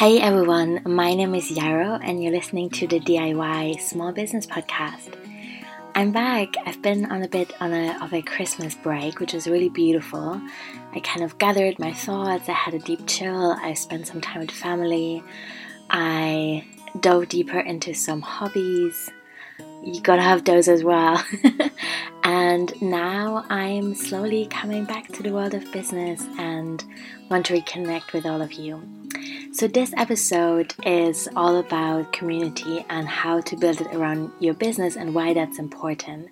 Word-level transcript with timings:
Hey 0.00 0.18
everyone, 0.18 0.80
my 0.86 1.12
name 1.12 1.34
is 1.34 1.50
Yarrow, 1.50 1.98
and 2.02 2.24
you're 2.24 2.32
listening 2.32 2.70
to 2.70 2.86
the 2.86 3.00
DIY 3.00 3.78
Small 3.82 4.12
Business 4.12 4.46
Podcast. 4.46 5.14
I'm 5.94 6.10
back. 6.10 6.54
I've 6.64 6.80
been 6.80 7.12
on 7.12 7.22
a 7.22 7.28
bit 7.28 7.52
on 7.60 7.74
a, 7.74 8.02
of 8.02 8.14
a 8.14 8.22
Christmas 8.22 8.74
break, 8.74 9.20
which 9.20 9.34
was 9.34 9.46
really 9.46 9.68
beautiful. 9.68 10.40
I 10.94 11.00
kind 11.00 11.22
of 11.22 11.36
gathered 11.36 11.78
my 11.78 11.92
thoughts. 11.92 12.48
I 12.48 12.52
had 12.52 12.72
a 12.72 12.78
deep 12.78 13.06
chill. 13.06 13.58
I 13.60 13.74
spent 13.74 14.06
some 14.06 14.22
time 14.22 14.40
with 14.40 14.50
family. 14.50 15.22
I 15.90 16.64
dove 16.98 17.28
deeper 17.28 17.60
into 17.60 17.92
some 17.92 18.22
hobbies. 18.22 19.10
You 19.82 20.00
gotta 20.02 20.22
have 20.22 20.44
those 20.44 20.68
as 20.68 20.84
well. 20.84 21.24
and 22.22 22.80
now 22.82 23.46
I'm 23.48 23.94
slowly 23.94 24.46
coming 24.46 24.84
back 24.84 25.08
to 25.08 25.22
the 25.22 25.32
world 25.32 25.54
of 25.54 25.72
business 25.72 26.22
and 26.38 26.84
want 27.30 27.46
to 27.46 27.54
reconnect 27.54 28.12
with 28.12 28.26
all 28.26 28.42
of 28.42 28.52
you. 28.52 28.82
So, 29.52 29.66
this 29.66 29.92
episode 29.96 30.74
is 30.84 31.28
all 31.34 31.56
about 31.56 32.12
community 32.12 32.84
and 32.90 33.08
how 33.08 33.40
to 33.40 33.56
build 33.56 33.80
it 33.80 33.88
around 33.94 34.32
your 34.38 34.54
business 34.54 34.96
and 34.96 35.14
why 35.14 35.32
that's 35.32 35.58
important. 35.58 36.28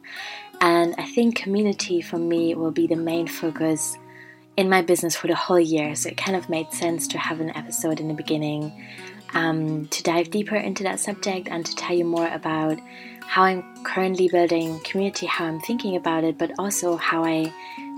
And 0.60 0.94
I 0.98 1.06
think 1.06 1.36
community 1.36 2.02
for 2.02 2.18
me 2.18 2.54
will 2.54 2.70
be 2.70 2.86
the 2.86 2.96
main 2.96 3.26
focus 3.26 3.96
in 4.56 4.68
my 4.68 4.82
business 4.82 5.16
for 5.16 5.26
the 5.26 5.34
whole 5.34 5.58
year. 5.58 5.94
So, 5.94 6.10
it 6.10 6.16
kind 6.16 6.36
of 6.36 6.50
made 6.50 6.70
sense 6.72 7.08
to 7.08 7.18
have 7.18 7.40
an 7.40 7.56
episode 7.56 7.98
in 7.98 8.08
the 8.08 8.14
beginning 8.14 8.86
um, 9.34 9.86
to 9.88 10.02
dive 10.02 10.30
deeper 10.30 10.56
into 10.56 10.82
that 10.84 11.00
subject 11.00 11.48
and 11.48 11.64
to 11.64 11.74
tell 11.76 11.96
you 11.96 12.04
more 12.04 12.28
about 12.28 12.78
how 13.22 13.42
I'm 13.42 13.62
currently 13.84 14.28
building 14.28 14.80
community, 14.80 15.26
how 15.26 15.44
I'm 15.44 15.60
thinking 15.60 15.96
about 15.96 16.24
it, 16.24 16.38
but 16.38 16.52
also 16.58 16.96
how 16.96 17.24
I 17.24 17.52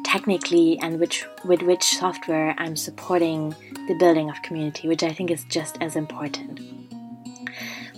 technically 0.04 0.78
and 0.80 0.98
which 0.98 1.24
with 1.44 1.62
which 1.62 1.84
software 1.84 2.54
I'm 2.58 2.74
supporting 2.74 3.54
the 3.86 3.94
building 3.94 4.28
of 4.28 4.42
community, 4.42 4.88
which 4.88 5.02
I 5.02 5.12
think 5.12 5.30
is 5.30 5.44
just 5.44 5.78
as 5.80 5.94
important. 5.94 6.60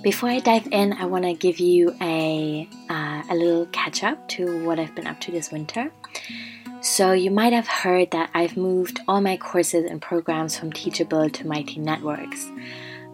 Before 0.03 0.29
I 0.29 0.41
dive 0.41 0.69
in, 0.73 0.93
I 0.93 1.07
want 1.07 1.25
to 1.25 1.33
give 1.33 1.61
you 1.61 1.97
a 2.01 2.69
uh, 2.91 3.23
a 3.31 3.35
little 3.35 3.67
catch 3.67 4.03
up 4.03 4.29
to 4.31 4.65
what 4.67 4.79
I've 4.79 4.95
been 4.95 5.07
up 5.07 5.21
to 5.21 5.33
this 5.33 5.51
winter. 5.51 5.91
So 6.83 7.13
you 7.13 7.31
might 7.31 7.53
have 7.53 7.69
heard 7.69 8.11
that 8.11 8.31
I've 8.35 8.57
moved 8.57 9.01
all 9.07 9.21
my 9.21 9.37
courses 9.37 9.89
and 9.89 10.03
programs 10.03 10.59
from 10.59 10.73
Teachable 10.73 11.31
to 11.31 11.47
Mighty 11.47 11.79
Networks 11.79 12.51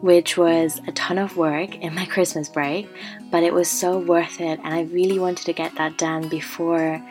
which 0.00 0.36
was 0.36 0.80
a 0.86 0.92
ton 0.92 1.18
of 1.18 1.36
work 1.36 1.76
in 1.76 1.94
my 1.94 2.04
Christmas 2.14 2.48
break, 2.48 2.88
but 3.30 3.42
it 3.42 3.52
was 3.52 3.70
so 3.70 3.98
worth 3.98 4.40
it. 4.40 4.60
And 4.62 4.74
I 4.74 4.82
really 4.82 5.18
wanted 5.18 5.46
to 5.46 5.52
get 5.52 5.74
that 5.76 5.98
done 5.98 6.28
before 6.28 7.02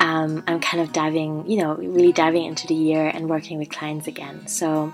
um, 0.00 0.44
I'm 0.46 0.60
kind 0.60 0.82
of 0.82 0.92
diving, 0.92 1.48
you 1.50 1.58
know, 1.58 1.74
really 1.76 2.12
diving 2.12 2.44
into 2.44 2.66
the 2.66 2.74
year 2.74 3.06
and 3.08 3.28
working 3.28 3.58
with 3.58 3.70
clients 3.70 4.06
again. 4.06 4.46
So, 4.46 4.92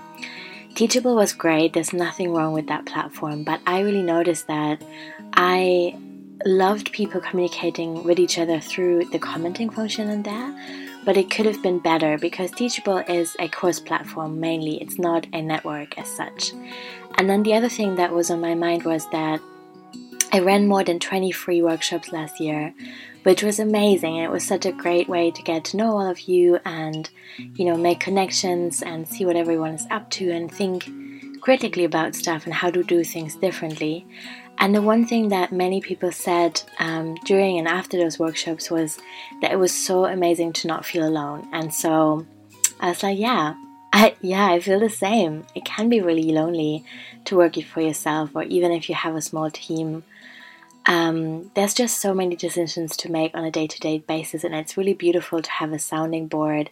Teachable 0.75 1.13
was 1.15 1.33
great. 1.33 1.73
There's 1.73 1.93
nothing 1.93 2.33
wrong 2.33 2.51
with 2.51 2.65
that 2.67 2.87
platform, 2.87 3.43
but 3.43 3.61
I 3.67 3.81
really 3.81 4.01
noticed 4.01 4.47
that 4.47 4.81
I 5.33 5.95
loved 6.45 6.91
people 6.91 7.21
communicating 7.21 8.03
with 8.03 8.17
each 8.17 8.39
other 8.39 8.59
through 8.59 9.05
the 9.11 9.19
commenting 9.19 9.69
function 9.69 10.09
in 10.09 10.23
there 10.23 10.82
but 11.05 11.17
it 11.17 11.29
could 11.29 11.45
have 11.45 11.61
been 11.61 11.79
better 11.79 12.17
because 12.17 12.51
Teachable 12.51 12.99
is 13.07 13.35
a 13.39 13.47
course 13.47 13.79
platform 13.79 14.39
mainly, 14.39 14.81
it's 14.81 14.97
not 14.97 15.27
a 15.33 15.41
network 15.41 15.97
as 15.97 16.07
such. 16.07 16.53
And 17.17 17.29
then 17.29 17.43
the 17.43 17.53
other 17.53 17.69
thing 17.69 17.95
that 17.95 18.13
was 18.13 18.31
on 18.31 18.41
my 18.41 18.55
mind 18.55 18.83
was 18.83 19.09
that 19.11 19.39
I 20.31 20.39
ran 20.39 20.67
more 20.67 20.83
than 20.83 20.99
20 20.99 21.31
free 21.31 21.61
workshops 21.61 22.11
last 22.11 22.39
year, 22.39 22.73
which 23.21 23.43
was 23.43 23.59
amazing. 23.59 24.15
It 24.15 24.31
was 24.31 24.43
such 24.43 24.65
a 24.65 24.71
great 24.71 25.07
way 25.07 25.29
to 25.29 25.43
get 25.43 25.63
to 25.65 25.77
know 25.77 25.91
all 25.91 26.09
of 26.09 26.21
you 26.21 26.59
and, 26.65 27.07
you 27.37 27.65
know, 27.65 27.77
make 27.77 27.99
connections 27.99 28.81
and 28.81 29.07
see 29.07 29.25
what 29.25 29.35
everyone 29.35 29.75
is 29.75 29.85
up 29.91 30.09
to 30.11 30.31
and 30.31 30.51
think 30.51 30.89
critically 31.39 31.83
about 31.83 32.15
stuff 32.15 32.45
and 32.45 32.53
how 32.53 32.71
to 32.71 32.83
do 32.83 33.03
things 33.03 33.35
differently. 33.35 34.07
And 34.57 34.73
the 34.73 34.81
one 34.81 35.05
thing 35.05 35.29
that 35.29 35.51
many 35.51 35.81
people 35.81 36.11
said 36.11 36.61
um, 36.79 37.15
during 37.25 37.57
and 37.57 37.67
after 37.67 37.97
those 37.97 38.19
workshops 38.19 38.71
was 38.71 38.97
that 39.41 39.51
it 39.51 39.59
was 39.59 39.73
so 39.73 40.05
amazing 40.05 40.53
to 40.53 40.67
not 40.67 40.85
feel 40.85 41.05
alone. 41.05 41.47
And 41.51 41.73
so 41.73 42.25
I 42.79 42.89
was 42.89 43.03
like, 43.03 43.17
yeah, 43.17 43.55
I, 43.93 44.15
yeah, 44.21 44.47
I 44.47 44.59
feel 44.59 44.79
the 44.79 44.89
same. 44.89 45.45
It 45.53 45.65
can 45.65 45.89
be 45.89 46.01
really 46.01 46.31
lonely 46.31 46.83
to 47.25 47.35
work 47.35 47.57
it 47.57 47.65
for 47.65 47.81
yourself, 47.81 48.31
or 48.33 48.43
even 48.43 48.71
if 48.71 48.89
you 48.89 48.95
have 48.95 49.15
a 49.15 49.21
small 49.21 49.51
team. 49.51 50.03
Um, 50.85 51.51
there's 51.55 51.73
just 51.73 52.01
so 52.01 52.13
many 52.13 52.35
decisions 52.35 52.97
to 52.97 53.11
make 53.11 53.33
on 53.35 53.45
a 53.45 53.51
day 53.51 53.67
to 53.67 53.79
day 53.79 53.99
basis, 53.99 54.43
and 54.43 54.53
it's 54.53 54.75
really 54.75 54.93
beautiful 54.93 55.41
to 55.41 55.49
have 55.49 55.71
a 55.71 55.79
sounding 55.79 56.27
board 56.27 56.69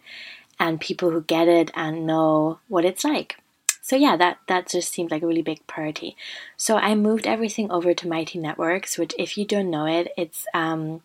and 0.58 0.80
people 0.80 1.10
who 1.10 1.22
get 1.22 1.48
it 1.48 1.70
and 1.74 2.06
know 2.06 2.58
what 2.68 2.84
it's 2.84 3.04
like 3.04 3.41
so 3.82 3.96
yeah, 3.96 4.16
that 4.16 4.38
that 4.46 4.68
just 4.68 4.92
seemed 4.92 5.10
like 5.10 5.22
a 5.22 5.26
really 5.26 5.42
big 5.42 5.66
priority. 5.66 6.16
So 6.56 6.76
I 6.76 6.94
moved 6.94 7.26
everything 7.26 7.70
over 7.70 7.92
to 7.92 8.08
Mighty 8.08 8.38
Networks, 8.38 8.96
which 8.96 9.12
if 9.18 9.36
you 9.36 9.44
don't 9.44 9.70
know 9.70 9.86
it, 9.86 10.12
it's 10.16 10.46
um, 10.54 11.02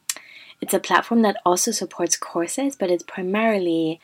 it's 0.62 0.76
a 0.76 0.80
platform 0.80 1.24
that 1.24 1.38
also 1.44 1.72
supports 1.72 2.16
courses, 2.16 2.76
but 2.76 2.92
it's 2.92 3.04
primarily 3.04 4.00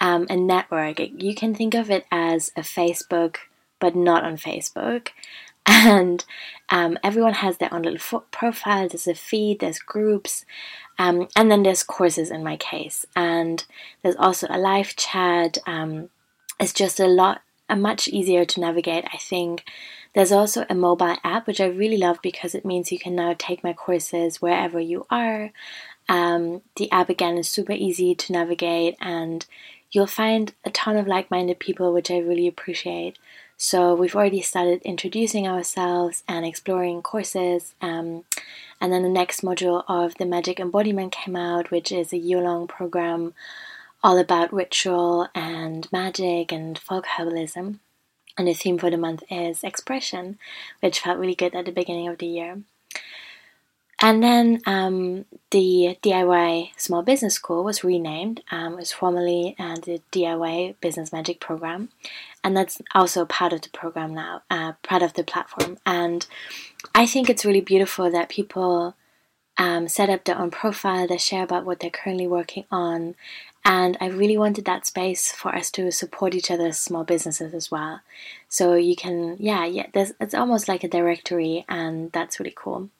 um, 0.00 0.26
a 0.30 0.36
network. 0.36 1.00
You 1.00 1.34
can 1.34 1.54
think 1.54 1.74
of 1.74 1.90
it 1.90 2.06
as 2.10 2.50
a 2.56 2.62
Facebook, 2.62 3.36
but 3.78 3.94
not 3.94 4.24
on 4.24 4.36
Facebook. 4.36 5.08
And 5.66 6.22
um, 6.68 6.98
everyone 7.02 7.32
has 7.32 7.56
their 7.56 7.72
own 7.72 7.82
little 7.82 7.98
fo- 7.98 8.24
profile. 8.30 8.86
There's 8.86 9.06
a 9.06 9.14
feed. 9.14 9.60
There's 9.60 9.78
groups. 9.78 10.44
Um, 10.98 11.26
and 11.34 11.50
then 11.50 11.62
there's 11.62 11.82
courses 11.82 12.30
in 12.30 12.44
my 12.44 12.58
case. 12.58 13.06
And 13.16 13.64
there's 14.02 14.16
also 14.16 14.46
a 14.50 14.58
live 14.58 14.94
chat. 14.94 15.56
Um, 15.66 16.10
it's 16.60 16.74
just 16.74 17.00
a 17.00 17.06
lot 17.06 17.40
a 17.68 17.76
much 17.76 18.08
easier 18.08 18.44
to 18.44 18.60
navigate, 18.60 19.04
I 19.12 19.16
think. 19.16 19.64
There's 20.14 20.32
also 20.32 20.64
a 20.70 20.74
mobile 20.74 21.16
app, 21.24 21.46
which 21.46 21.60
I 21.60 21.66
really 21.66 21.96
love 21.96 22.18
because 22.22 22.54
it 22.54 22.64
means 22.64 22.92
you 22.92 22.98
can 22.98 23.16
now 23.16 23.34
take 23.36 23.64
my 23.64 23.72
courses 23.72 24.40
wherever 24.40 24.78
you 24.78 25.06
are. 25.10 25.50
Um, 26.08 26.62
the 26.76 26.90
app 26.92 27.08
again 27.08 27.36
is 27.36 27.48
super 27.48 27.72
easy 27.72 28.14
to 28.14 28.32
navigate, 28.32 28.96
and 29.00 29.44
you'll 29.90 30.06
find 30.06 30.52
a 30.64 30.70
ton 30.70 30.96
of 30.96 31.06
like 31.06 31.30
minded 31.30 31.58
people, 31.58 31.92
which 31.92 32.10
I 32.10 32.18
really 32.18 32.46
appreciate. 32.46 33.18
So, 33.56 33.94
we've 33.94 34.16
already 34.16 34.42
started 34.42 34.82
introducing 34.82 35.46
ourselves 35.46 36.22
and 36.28 36.44
exploring 36.44 37.02
courses. 37.02 37.74
Um, 37.80 38.24
and 38.80 38.92
then 38.92 39.02
the 39.02 39.08
next 39.08 39.42
module 39.42 39.84
of 39.88 40.16
the 40.16 40.26
Magic 40.26 40.60
Embodiment 40.60 41.12
came 41.12 41.36
out, 41.36 41.70
which 41.70 41.90
is 41.90 42.12
a 42.12 42.18
year 42.18 42.40
long 42.40 42.66
program 42.66 43.32
all 44.04 44.18
about 44.18 44.52
ritual 44.52 45.28
and 45.34 45.90
magic 45.90 46.52
and 46.52 46.78
folk 46.78 47.06
herbalism. 47.16 47.78
And 48.36 48.46
the 48.46 48.52
theme 48.52 48.78
for 48.78 48.90
the 48.90 48.98
month 48.98 49.22
is 49.30 49.64
expression, 49.64 50.38
which 50.80 51.00
felt 51.00 51.18
really 51.18 51.34
good 51.34 51.54
at 51.54 51.64
the 51.64 51.72
beginning 51.72 52.08
of 52.08 52.18
the 52.18 52.26
year. 52.26 52.58
And 54.00 54.22
then 54.22 54.60
um, 54.66 55.24
the 55.50 55.96
DIY 56.02 56.70
Small 56.76 57.02
Business 57.02 57.34
School 57.34 57.64
was 57.64 57.82
renamed. 57.84 58.42
Um, 58.50 58.74
it 58.74 58.76
was 58.76 58.92
formerly 58.92 59.56
uh, 59.58 59.76
the 59.76 60.02
DIY 60.12 60.74
Business 60.82 61.12
Magic 61.12 61.40
Program, 61.40 61.88
and 62.42 62.56
that's 62.56 62.82
also 62.94 63.24
part 63.24 63.52
of 63.54 63.62
the 63.62 63.70
program 63.70 64.12
now, 64.12 64.42
uh, 64.50 64.72
part 64.82 65.02
of 65.02 65.14
the 65.14 65.24
platform. 65.24 65.78
And 65.86 66.26
I 66.94 67.06
think 67.06 67.30
it's 67.30 67.46
really 67.46 67.62
beautiful 67.62 68.10
that 68.10 68.28
people 68.28 68.94
um, 69.56 69.88
set 69.88 70.10
up 70.10 70.24
their 70.24 70.38
own 70.38 70.50
profile, 70.50 71.06
they 71.06 71.16
share 71.16 71.44
about 71.44 71.64
what 71.64 71.80
they're 71.80 71.88
currently 71.88 72.26
working 72.26 72.64
on, 72.70 73.14
and 73.64 73.96
I 74.00 74.06
really 74.06 74.36
wanted 74.36 74.64
that 74.66 74.86
space 74.86 75.32
for 75.32 75.54
us 75.54 75.70
to 75.72 75.90
support 75.90 76.34
each 76.34 76.50
other's 76.50 76.78
small 76.78 77.04
businesses 77.04 77.54
as 77.54 77.70
well. 77.70 78.00
So 78.48 78.74
you 78.74 78.94
can, 78.94 79.36
yeah, 79.38 79.64
yeah, 79.64 79.86
it's 79.94 80.34
almost 80.34 80.68
like 80.68 80.84
a 80.84 80.88
directory, 80.88 81.64
and 81.68 82.12
that's 82.12 82.38
really 82.38 82.54
cool. 82.54 82.90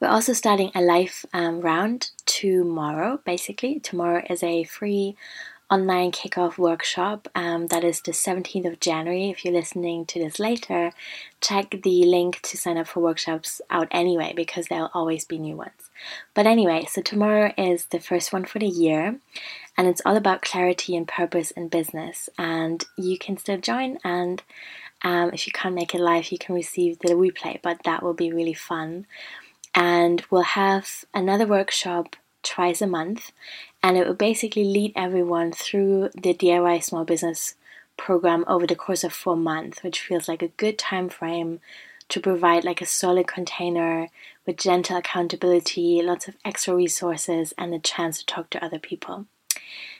We're 0.00 0.08
also 0.08 0.32
starting 0.32 0.70
a 0.74 0.82
live 0.82 1.24
um, 1.32 1.60
round 1.60 2.10
tomorrow, 2.26 3.20
basically. 3.24 3.80
Tomorrow 3.80 4.24
is 4.28 4.42
a 4.42 4.64
free 4.64 5.16
online 5.74 6.12
kickoff 6.12 6.56
workshop. 6.56 7.26
Um, 7.34 7.66
that 7.66 7.82
is 7.82 8.00
the 8.00 8.12
17th 8.12 8.64
of 8.64 8.78
January. 8.78 9.28
If 9.28 9.44
you're 9.44 9.52
listening 9.52 10.06
to 10.06 10.20
this 10.20 10.38
later, 10.38 10.92
check 11.40 11.82
the 11.82 12.04
link 12.04 12.40
to 12.42 12.56
sign 12.56 12.78
up 12.78 12.86
for 12.86 13.00
workshops 13.00 13.60
out 13.70 13.88
anyway 13.90 14.32
because 14.36 14.68
there'll 14.68 14.92
always 14.94 15.24
be 15.24 15.36
new 15.36 15.56
ones. 15.56 15.90
But 16.32 16.46
anyway, 16.46 16.86
so 16.88 17.02
tomorrow 17.02 17.52
is 17.58 17.86
the 17.86 17.98
first 17.98 18.32
one 18.32 18.44
for 18.44 18.60
the 18.60 18.68
year 18.68 19.18
and 19.76 19.88
it's 19.88 20.00
all 20.06 20.16
about 20.16 20.42
clarity 20.42 20.94
and 20.94 21.08
purpose 21.08 21.50
in 21.50 21.66
business. 21.66 22.28
And 22.38 22.84
you 22.96 23.18
can 23.18 23.36
still 23.36 23.58
join 23.58 23.98
and 24.04 24.44
um, 25.02 25.30
if 25.32 25.44
you 25.44 25.52
can't 25.52 25.74
make 25.74 25.92
it 25.92 26.00
live, 26.00 26.30
you 26.30 26.38
can 26.38 26.54
receive 26.54 27.00
the 27.00 27.14
replay, 27.14 27.60
but 27.60 27.82
that 27.82 28.00
will 28.00 28.14
be 28.14 28.32
really 28.32 28.54
fun. 28.54 29.06
And 29.74 30.24
we'll 30.30 30.42
have 30.42 31.04
another 31.12 31.48
workshop 31.48 32.14
twice 32.44 32.80
a 32.80 32.86
month, 32.86 33.32
and 33.82 33.96
it 33.96 34.06
will 34.06 34.14
basically 34.14 34.64
lead 34.64 34.92
everyone 34.94 35.52
through 35.52 36.10
the 36.14 36.34
DIY 36.34 36.82
small 36.82 37.04
business 37.04 37.54
program 37.96 38.44
over 38.46 38.66
the 38.66 38.76
course 38.76 39.04
of 39.04 39.12
four 39.12 39.36
months, 39.36 39.82
which 39.82 40.00
feels 40.00 40.28
like 40.28 40.42
a 40.42 40.48
good 40.48 40.78
time 40.78 41.08
frame 41.08 41.60
to 42.08 42.20
provide 42.20 42.64
like 42.64 42.80
a 42.80 42.86
solid 42.86 43.26
container 43.26 44.08
with 44.46 44.56
gentle 44.56 44.96
accountability, 44.96 46.02
lots 46.02 46.28
of 46.28 46.36
extra 46.44 46.74
resources, 46.74 47.54
and 47.56 47.74
a 47.74 47.78
chance 47.78 48.18
to 48.18 48.26
talk 48.26 48.50
to 48.50 48.64
other 48.64 48.78
people. 48.78 49.26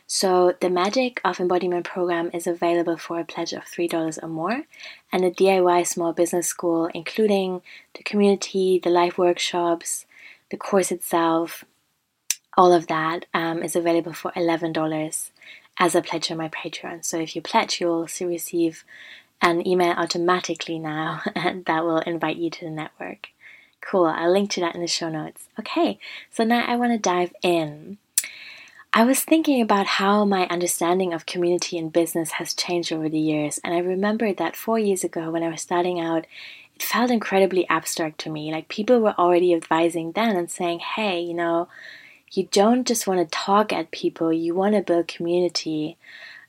So 0.06 0.54
the 0.60 0.68
Magic 0.68 1.20
of 1.24 1.40
Embodiment 1.40 1.86
program 1.86 2.30
is 2.34 2.46
available 2.46 2.98
for 2.98 3.18
a 3.18 3.24
pledge 3.24 3.54
of 3.54 3.64
$3 3.64 4.22
or 4.22 4.28
more, 4.28 4.64
and 5.10 5.24
the 5.24 5.30
DIY 5.30 5.86
Small 5.86 6.12
Business 6.12 6.46
School, 6.46 6.90
including 6.94 7.62
the 7.94 8.02
community, 8.02 8.78
the 8.82 8.90
live 8.90 9.16
workshops, 9.16 10.04
the 10.50 10.58
course 10.58 10.92
itself, 10.92 11.64
all 12.56 12.72
of 12.72 12.86
that 12.86 13.26
um, 13.34 13.62
is 13.62 13.76
available 13.76 14.12
for 14.12 14.30
$11 14.32 15.30
as 15.78 15.94
a 15.94 16.02
pledge 16.02 16.30
on 16.30 16.38
my 16.38 16.48
Patreon. 16.48 17.04
So 17.04 17.18
if 17.18 17.34
you 17.34 17.42
pledge, 17.42 17.80
you'll 17.80 18.08
receive 18.20 18.84
an 19.42 19.66
email 19.66 19.92
automatically 19.92 20.78
now, 20.78 21.22
and 21.34 21.64
that 21.66 21.84
will 21.84 21.98
invite 21.98 22.36
you 22.36 22.50
to 22.50 22.64
the 22.64 22.70
network. 22.70 23.28
Cool, 23.80 24.06
I'll 24.06 24.32
link 24.32 24.50
to 24.52 24.60
that 24.60 24.74
in 24.74 24.80
the 24.80 24.86
show 24.86 25.10
notes. 25.10 25.48
Okay, 25.58 25.98
so 26.30 26.44
now 26.44 26.64
I 26.66 26.76
want 26.76 26.92
to 26.92 26.98
dive 26.98 27.32
in. 27.42 27.98
I 28.96 29.04
was 29.04 29.24
thinking 29.24 29.60
about 29.60 29.86
how 29.86 30.24
my 30.24 30.46
understanding 30.46 31.12
of 31.12 31.26
community 31.26 31.76
and 31.76 31.92
business 31.92 32.32
has 32.32 32.54
changed 32.54 32.92
over 32.92 33.08
the 33.08 33.18
years, 33.18 33.60
and 33.62 33.74
I 33.74 33.78
remembered 33.78 34.38
that 34.38 34.56
four 34.56 34.78
years 34.78 35.04
ago 35.04 35.30
when 35.30 35.42
I 35.42 35.48
was 35.48 35.60
starting 35.60 36.00
out, 36.00 36.26
it 36.76 36.82
felt 36.82 37.10
incredibly 37.10 37.68
abstract 37.68 38.18
to 38.20 38.30
me. 38.30 38.52
Like 38.52 38.68
people 38.68 39.00
were 39.00 39.14
already 39.18 39.52
advising 39.52 40.12
then 40.12 40.36
and 40.36 40.50
saying, 40.50 40.78
hey, 40.78 41.20
you 41.20 41.34
know, 41.34 41.68
you 42.32 42.48
don't 42.50 42.86
just 42.86 43.06
want 43.06 43.20
to 43.20 43.26
talk 43.26 43.72
at 43.72 43.90
people, 43.90 44.32
you 44.32 44.54
want 44.54 44.74
to 44.74 44.82
build 44.82 45.08
community. 45.08 45.96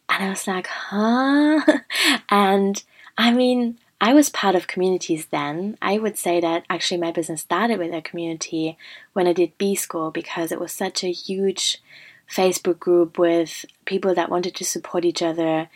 And 0.09 0.23
I 0.23 0.29
was 0.29 0.47
like, 0.47 0.67
huh? 0.67 1.61
and 2.29 2.83
I 3.17 3.31
mean, 3.31 3.77
I 4.01 4.13
was 4.13 4.29
part 4.29 4.55
of 4.55 4.67
communities 4.67 5.27
then. 5.27 5.77
I 5.81 5.97
would 5.97 6.17
say 6.17 6.39
that 6.41 6.65
actually 6.69 6.99
my 6.99 7.11
business 7.11 7.41
started 7.41 7.79
with 7.79 7.93
a 7.93 8.01
community 8.01 8.77
when 9.13 9.27
I 9.27 9.33
did 9.33 9.57
B 9.57 9.75
School 9.75 10.11
because 10.11 10.51
it 10.51 10.59
was 10.59 10.73
such 10.73 11.03
a 11.03 11.11
huge 11.11 11.81
Facebook 12.29 12.79
group 12.79 13.17
with 13.17 13.65
people 13.85 14.13
that 14.15 14.29
wanted 14.29 14.55
to 14.55 14.65
support 14.65 15.05
each 15.05 15.21
other. 15.21 15.69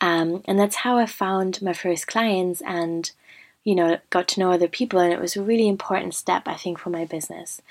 Um, 0.00 0.42
and 0.46 0.58
that's 0.58 0.76
how 0.76 0.98
I 0.98 1.06
found 1.06 1.62
my 1.62 1.72
first 1.72 2.06
clients 2.06 2.62
and 2.62 3.10
you 3.64 3.74
know, 3.74 3.98
got 4.10 4.28
to 4.28 4.40
know 4.40 4.52
other 4.52 4.68
people, 4.68 5.00
and 5.00 5.12
it 5.12 5.20
was 5.20 5.36
a 5.36 5.42
really 5.42 5.68
important 5.68 6.14
step, 6.14 6.42
I 6.46 6.54
think, 6.54 6.78
for 6.78 6.90
my 6.90 7.06
business. 7.06 7.62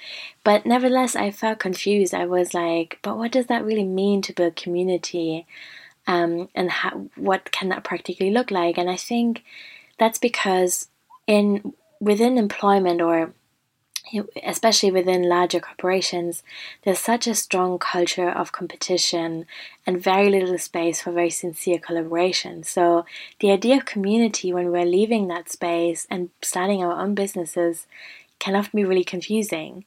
But 0.44 0.66
nevertheless, 0.66 1.16
I 1.16 1.30
felt 1.31 1.60
confused. 1.60 2.13
I 2.13 2.25
was 2.25 2.54
like, 2.54 3.00
but 3.04 3.18
what 3.18 3.31
does 3.31 3.45
that 3.45 3.63
really 3.63 3.86
mean 3.86 4.22
to 4.24 4.34
build 4.34 4.56
community? 4.56 5.45
Um, 6.07 6.50
and 6.56 6.69
how, 6.69 7.06
what 7.16 7.51
can 7.51 7.69
that 7.69 7.84
practically 7.84 8.31
look 8.31 8.51
like? 8.51 8.78
And 8.78 8.90
I 8.90 8.98
think 8.98 9.44
that's 10.00 10.19
because 10.19 10.88
in 11.28 11.74
within 12.01 12.38
employment 12.38 13.00
or 13.00 13.34
especially 14.44 14.91
within 14.91 15.29
larger 15.29 15.59
corporations, 15.59 16.44
there's 16.83 17.00
such 17.00 17.27
a 17.27 17.35
strong 17.35 17.79
culture 17.79 18.29
of 18.29 18.51
competition 18.51 19.45
and 19.85 20.03
very 20.03 20.29
little 20.29 20.57
space 20.57 21.01
for 21.01 21.11
very 21.11 21.29
sincere 21.29 21.79
collaboration. 21.79 22.63
So, 22.63 23.05
the 23.39 23.51
idea 23.51 23.77
of 23.77 23.85
community 23.85 24.53
when 24.53 24.71
we're 24.71 24.85
leaving 24.85 25.27
that 25.27 25.51
space 25.51 26.05
and 26.09 26.29
starting 26.41 26.83
our 26.83 27.00
own 27.00 27.15
businesses 27.15 27.88
can 28.39 28.55
often 28.55 28.77
be 28.77 28.85
really 28.85 29.05
confusing. 29.05 29.85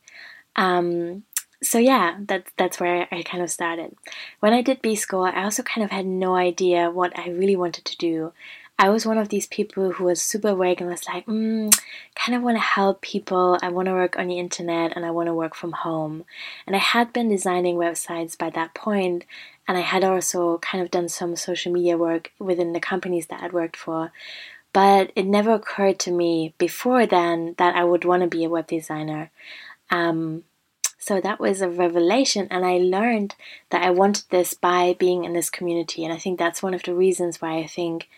Um, 0.57 1.25
so 1.63 1.79
yeah, 1.79 2.17
that's 2.21 2.51
that's 2.57 2.81
where 2.81 3.09
I 3.11 3.23
kind 3.23 3.43
of 3.43 3.51
started. 3.51 3.97
When 4.41 4.53
I 4.53 4.63
did 4.63 4.83
B 4.83 4.95
School, 4.95 5.25
I 5.25 5.45
also 5.45 5.63
kind 5.63 5.85
of 5.85 5.91
had 5.91 6.07
no 6.07 6.35
idea 6.35 6.91
what 6.91 7.19
I 7.19 7.29
really 7.29 7.57
wanted 7.57 7.85
to 7.87 7.97
do. 7.97 8.33
I 8.79 8.91
was 8.91 9.07
one 9.07 9.17
of 9.17 9.31
these 9.31 9.47
people 9.47 9.93
who 9.93 10.05
was 10.05 10.21
super 10.21 10.49
awake 10.49 10.83
and 10.83 10.91
was 10.91 11.07
like, 11.09 11.25
mm, 11.27 11.73
kind 12.15 12.37
of 12.37 12.43
want 12.43 12.57
to 12.59 12.63
help 12.63 13.01
people. 13.01 13.59
I 13.63 13.71
want 13.71 13.87
to 13.87 13.93
work 13.93 14.19
on 14.19 14.29
the 14.29 14.39
internet 14.39 14.95
and 14.95 15.07
I 15.07 15.11
want 15.13 15.29
to 15.29 15.35
work 15.35 15.55
from 15.55 15.73
home. 15.73 16.25
And 16.67 16.77
I 16.77 16.81
had 16.81 17.11
been 17.13 17.31
designing 17.31 17.77
websites 17.77 18.37
by 18.37 18.51
that 18.51 18.75
point, 18.75 19.25
and 19.67 19.79
I 19.79 19.81
had 19.81 20.05
also 20.05 20.59
kind 20.59 20.85
of 20.85 20.91
done 20.91 21.09
some 21.09 21.37
social 21.37 21.73
media 21.73 21.97
work 21.97 22.33
within 22.39 22.75
the 22.75 22.81
companies 22.81 23.29
that 23.29 23.43
I'd 23.43 23.55
worked 23.55 23.77
for. 23.77 24.13
But 24.75 25.11
it 25.17 25.25
never 25.25 25.55
occurred 25.55 25.99
to 26.01 26.11
me 26.11 26.53
before 26.59 27.07
then 27.07 27.55
that 27.57 27.75
I 27.75 27.85
would 27.85 28.05
want 28.05 28.25
to 28.25 28.29
be 28.29 28.45
a 28.45 28.51
web 28.51 28.67
designer. 28.67 29.31
Um, 29.91 30.45
so 30.99 31.19
that 31.19 31.41
was 31.41 31.63
a 31.63 31.69
revelation, 31.71 32.47
and 32.51 32.67
I 32.67 32.77
learned 32.77 33.37
that 33.71 33.83
I 33.83 33.91
wanted 33.91 34.25
this 34.29 34.53
by 34.53 34.97
being 34.99 35.25
in 35.25 35.33
this 35.33 35.49
community. 35.49 36.05
And 36.05 36.13
I 36.13 36.19
think 36.19 36.39
that's 36.39 36.63
one 36.63 36.75
of 36.75 36.83
the 36.83 36.95
reasons 36.95 37.41
why 37.41 37.57
I 37.57 37.67
think 37.67 38.09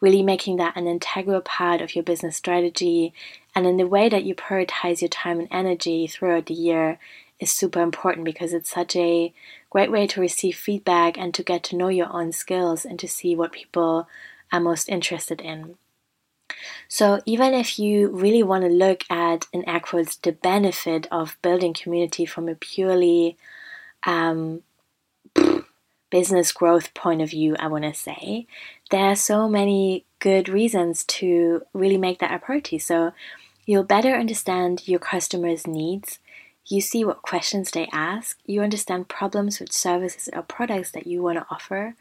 really 0.00 0.22
making 0.22 0.56
that 0.56 0.76
an 0.76 0.86
integral 0.86 1.40
part 1.40 1.80
of 1.80 1.94
your 1.94 2.04
business 2.04 2.36
strategy 2.36 3.12
and 3.54 3.66
in 3.66 3.76
the 3.76 3.86
way 3.86 4.08
that 4.08 4.24
you 4.24 4.34
prioritize 4.34 5.00
your 5.00 5.08
time 5.08 5.40
and 5.40 5.48
energy 5.50 6.06
throughout 6.06 6.46
the 6.46 6.54
year 6.54 6.98
is 7.40 7.50
super 7.50 7.80
important 7.80 8.24
because 8.24 8.52
it's 8.52 8.70
such 8.70 8.96
a 8.96 9.32
great 9.70 9.90
way 9.90 10.06
to 10.06 10.20
receive 10.20 10.56
feedback 10.56 11.18
and 11.18 11.34
to 11.34 11.42
get 11.42 11.62
to 11.62 11.76
know 11.76 11.88
your 11.88 12.12
own 12.12 12.32
skills 12.32 12.84
and 12.84 12.98
to 12.98 13.08
see 13.08 13.34
what 13.34 13.52
people 13.52 14.08
are 14.52 14.60
most 14.60 14.88
interested 14.88 15.40
in. 15.40 15.76
So, 16.88 17.20
even 17.26 17.52
if 17.52 17.78
you 17.78 18.08
really 18.08 18.42
want 18.42 18.64
to 18.64 18.70
look 18.70 19.04
at, 19.10 19.46
in 19.52 19.68
air 19.68 19.80
quotes, 19.80 20.16
the 20.16 20.32
benefit 20.32 21.06
of 21.10 21.36
building 21.42 21.74
community 21.74 22.24
from 22.24 22.48
a 22.48 22.54
purely 22.54 23.36
um, 24.04 24.62
business 26.10 26.52
growth 26.52 26.94
point 26.94 27.20
of 27.20 27.30
view, 27.30 27.56
I 27.58 27.66
want 27.68 27.84
to 27.84 27.94
say, 27.94 28.46
there 28.90 29.04
are 29.04 29.16
so 29.16 29.48
many 29.48 30.04
good 30.18 30.48
reasons 30.48 31.04
to 31.04 31.62
really 31.72 31.98
make 31.98 32.18
that 32.20 32.32
a 32.32 32.38
priority. 32.38 32.78
So 32.78 33.12
you'll 33.66 33.84
better 33.84 34.14
understand 34.14 34.88
your 34.88 34.98
customers' 34.98 35.66
needs. 35.66 36.18
You 36.66 36.80
see 36.80 37.04
what 37.04 37.22
questions 37.22 37.70
they 37.70 37.88
ask. 37.92 38.38
You 38.46 38.62
understand 38.62 39.08
problems 39.08 39.60
with 39.60 39.72
services 39.72 40.28
or 40.32 40.42
products 40.42 40.90
that 40.92 41.06
you 41.06 41.22
want 41.22 41.38
to 41.38 41.46
offer. 41.50 41.94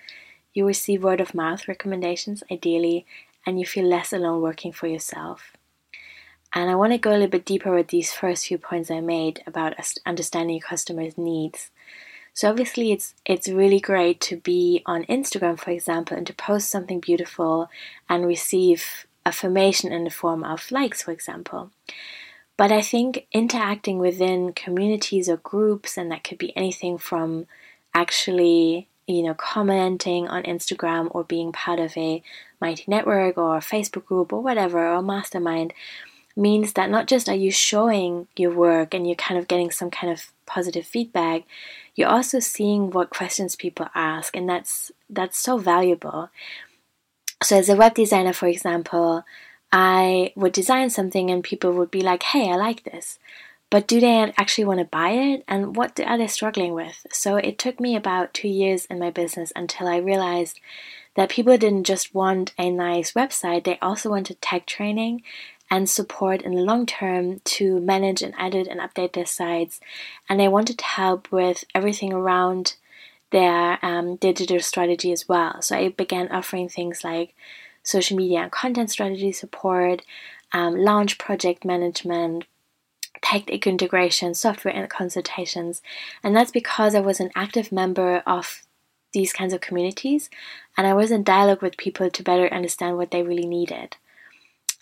You 0.53 0.65
receive 0.65 1.03
word 1.03 1.21
of 1.21 1.35
mouth 1.35 1.67
recommendations, 1.67 2.43
ideally, 2.51 3.05
and 3.45 3.59
you 3.59 3.65
feel 3.65 3.85
less 3.85 4.11
alone 4.11 4.41
working 4.41 4.71
for 4.71 4.87
yourself. 4.87 5.53
And 6.53 6.69
I 6.69 6.75
want 6.75 6.93
to 6.93 6.97
go 6.97 7.11
a 7.11 7.13
little 7.13 7.27
bit 7.27 7.45
deeper 7.45 7.73
with 7.73 7.89
these 7.89 8.11
first 8.11 8.47
few 8.47 8.57
points 8.57 8.89
I 8.89 8.99
made 8.99 9.43
about 9.45 9.75
understanding 10.05 10.55
your 10.55 10.67
customers' 10.67 11.17
needs. 11.17 11.71
So 12.37 12.51
obviously 12.51 12.91
it's 12.91 13.15
it's 13.25 13.49
really 13.49 13.79
great 13.79 14.21
to 14.29 14.37
be 14.37 14.83
on 14.85 15.05
Instagram 15.05 15.59
for 15.59 15.71
example 15.71 16.15
and 16.15 16.27
to 16.27 16.35
post 16.35 16.69
something 16.69 16.99
beautiful 16.99 17.67
and 18.07 18.27
receive 18.27 19.07
affirmation 19.25 19.91
in 19.91 20.03
the 20.03 20.11
form 20.11 20.43
of 20.43 20.69
likes 20.69 21.01
for 21.01 21.11
example. 21.11 21.71
But 22.55 22.71
I 22.71 22.83
think 22.83 23.25
interacting 23.31 23.97
within 23.97 24.53
communities 24.53 25.27
or 25.27 25.37
groups 25.37 25.97
and 25.97 26.11
that 26.11 26.23
could 26.23 26.37
be 26.37 26.55
anything 26.55 26.99
from 26.99 27.47
actually 27.95 28.87
you 29.07 29.23
know 29.23 29.33
commenting 29.33 30.27
on 30.27 30.43
Instagram 30.43 31.07
or 31.09 31.23
being 31.23 31.51
part 31.51 31.79
of 31.79 31.97
a 31.97 32.21
mighty 32.61 32.83
network 32.85 33.35
or 33.39 33.57
a 33.57 33.61
Facebook 33.61 34.05
group 34.05 34.31
or 34.31 34.43
whatever 34.43 34.87
or 34.87 35.01
mastermind 35.01 35.73
means 36.37 36.73
that 36.73 36.89
not 36.89 37.07
just 37.07 37.27
are 37.27 37.35
you 37.35 37.51
showing 37.51 38.27
your 38.35 38.51
work 38.51 38.93
and 38.93 39.07
you're 39.07 39.15
kind 39.15 39.39
of 39.39 39.47
getting 39.47 39.71
some 39.71 39.89
kind 39.89 40.13
of 40.13 40.31
positive 40.45 40.85
feedback 40.85 41.43
you're 41.97 42.07
also 42.07 42.39
seeing 42.39 42.91
what 42.91 43.09
questions 43.09 43.55
people 43.55 43.87
ask 43.93 44.35
and 44.35 44.47
that's 44.47 44.91
that's 45.09 45.37
so 45.37 45.57
valuable. 45.57 46.29
So 47.43 47.57
as 47.57 47.69
a 47.69 47.75
web 47.75 47.95
designer 47.95 48.33
for 48.33 48.47
example 48.47 49.25
i 49.73 50.31
would 50.35 50.53
design 50.53 50.89
something 50.89 51.29
and 51.29 51.43
people 51.43 51.73
would 51.73 51.91
be 51.91 52.01
like 52.01 52.23
hey 52.23 52.49
i 52.49 52.55
like 52.55 52.83
this. 52.83 53.19
But 53.69 53.87
do 53.87 53.99
they 53.99 54.31
actually 54.37 54.63
want 54.63 54.79
to 54.79 54.85
buy 54.85 55.09
it? 55.09 55.43
And 55.45 55.75
what 55.75 55.99
are 55.99 56.17
they 56.17 56.27
struggling 56.27 56.73
with? 56.73 57.05
So 57.11 57.35
it 57.35 57.59
took 57.59 57.81
me 57.81 57.97
about 57.97 58.33
two 58.33 58.47
years 58.47 58.85
in 58.85 58.99
my 58.99 59.09
business 59.09 59.51
until 59.55 59.87
i 59.87 59.97
realized 59.97 60.59
that 61.15 61.29
people 61.29 61.57
didn't 61.57 61.85
just 61.85 62.13
want 62.13 62.53
a 62.59 62.69
nice 62.69 63.13
website 63.13 63.63
they 63.63 63.79
also 63.81 64.11
wanted 64.11 64.39
tech 64.39 64.67
training 64.67 65.23
and 65.69 65.89
support 65.89 66.41
in 66.41 66.55
the 66.55 66.61
long 66.61 66.85
term 66.85 67.39
to 67.43 67.79
manage 67.79 68.21
and 68.21 68.33
edit 68.39 68.67
and 68.67 68.79
update 68.79 69.13
their 69.13 69.25
sites. 69.25 69.79
And 70.29 70.39
they 70.39 70.47
wanted 70.47 70.79
help 70.81 71.31
with 71.31 71.63
everything 71.75 72.13
around 72.13 72.75
their 73.31 73.83
um, 73.85 74.15
digital 74.15 74.59
strategy 74.59 75.11
as 75.11 75.27
well. 75.27 75.61
So 75.61 75.75
I 75.75 75.89
began 75.89 76.29
offering 76.29 76.69
things 76.69 77.03
like 77.03 77.35
social 77.83 78.17
media 78.17 78.39
and 78.39 78.51
content 78.51 78.91
strategy 78.91 79.31
support, 79.31 80.01
um, 80.53 80.75
launch 80.77 81.17
project 81.17 81.65
management, 81.65 82.45
tech 83.21 83.49
integration, 83.49 84.33
software 84.33 84.87
consultations. 84.87 85.81
And 86.23 86.35
that's 86.35 86.51
because 86.51 86.95
I 86.95 86.99
was 87.01 87.19
an 87.19 87.31
active 87.35 87.71
member 87.71 88.23
of 88.25 88.63
these 89.13 89.33
kinds 89.33 89.53
of 89.53 89.61
communities 89.61 90.29
and 90.77 90.85
I 90.85 90.93
was 90.93 91.11
in 91.11 91.23
dialogue 91.23 91.61
with 91.61 91.77
people 91.77 92.09
to 92.09 92.23
better 92.23 92.47
understand 92.53 92.97
what 92.97 93.11
they 93.11 93.23
really 93.23 93.47
needed. 93.47 93.97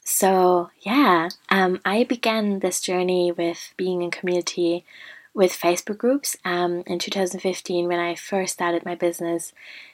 So, 0.06 0.70
yeah, 0.82 1.30
um, 1.50 1.82
I 1.84 2.04
began 2.04 2.60
this 2.60 2.80
journey 2.80 3.32
with 3.32 3.74
being 3.76 4.04
in 4.04 4.12
community 4.12 4.86
with 5.34 5.52
Facebook 5.52 5.98
groups 5.98 6.38
um, 6.46 6.84
in 6.86 7.00
2015 7.00 7.88
when 7.88 8.00
I 8.00 8.14
first 8.14 8.54
started 8.54 8.86
my 8.86 8.94
business. 8.94 9.52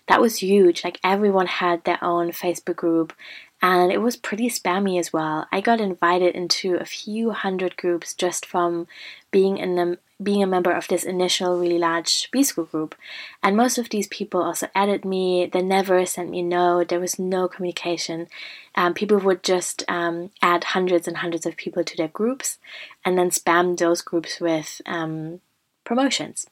That 0.07 0.19
was 0.19 0.41
huge. 0.41 0.83
Like, 0.83 0.99
everyone 1.01 1.47
had 1.47 1.85
their 1.85 2.03
own 2.03 2.31
Facebook 2.31 2.75
group, 2.75 3.13
and 3.61 3.89
it 3.91 4.01
was 4.01 4.17
pretty 4.17 4.49
spammy 4.49 4.99
as 4.99 5.13
well. 5.13 5.47
I 5.49 5.61
got 5.61 5.79
invited 5.79 6.35
into 6.35 6.75
a 6.75 6.85
few 6.85 7.31
hundred 7.31 7.77
groups 7.77 8.13
just 8.13 8.45
from 8.45 8.87
being 9.31 9.57
in 9.57 9.75
them 9.77 9.97
being 10.21 10.43
a 10.43 10.47
member 10.47 10.71
of 10.71 10.87
this 10.87 11.03
initial 11.03 11.59
really 11.59 11.77
large 11.77 12.29
B 12.31 12.43
school 12.43 12.65
group. 12.65 12.95
And 13.41 13.57
most 13.57 13.77
of 13.77 13.89
these 13.89 14.07
people 14.07 14.41
also 14.41 14.67
added 14.75 15.05
me. 15.05 15.49
They 15.51 15.61
never 15.61 16.05
sent 16.05 16.29
me 16.29 16.39
a 16.39 16.43
note. 16.43 16.89
There 16.89 16.99
was 16.99 17.19
no 17.19 17.47
communication. 17.47 18.27
Um, 18.75 18.93
people 18.93 19.17
would 19.19 19.43
just 19.43 19.83
um, 19.87 20.31
add 20.41 20.63
hundreds 20.63 21.07
and 21.07 21.17
hundreds 21.17 21.45
of 21.45 21.57
people 21.57 21.83
to 21.83 21.97
their 21.97 22.07
groups 22.07 22.57
and 23.03 23.17
then 23.17 23.29
spam 23.29 23.77
those 23.77 24.01
groups 24.01 24.39
with 24.39 24.81
um, 24.85 25.41
promotions. 25.83 26.45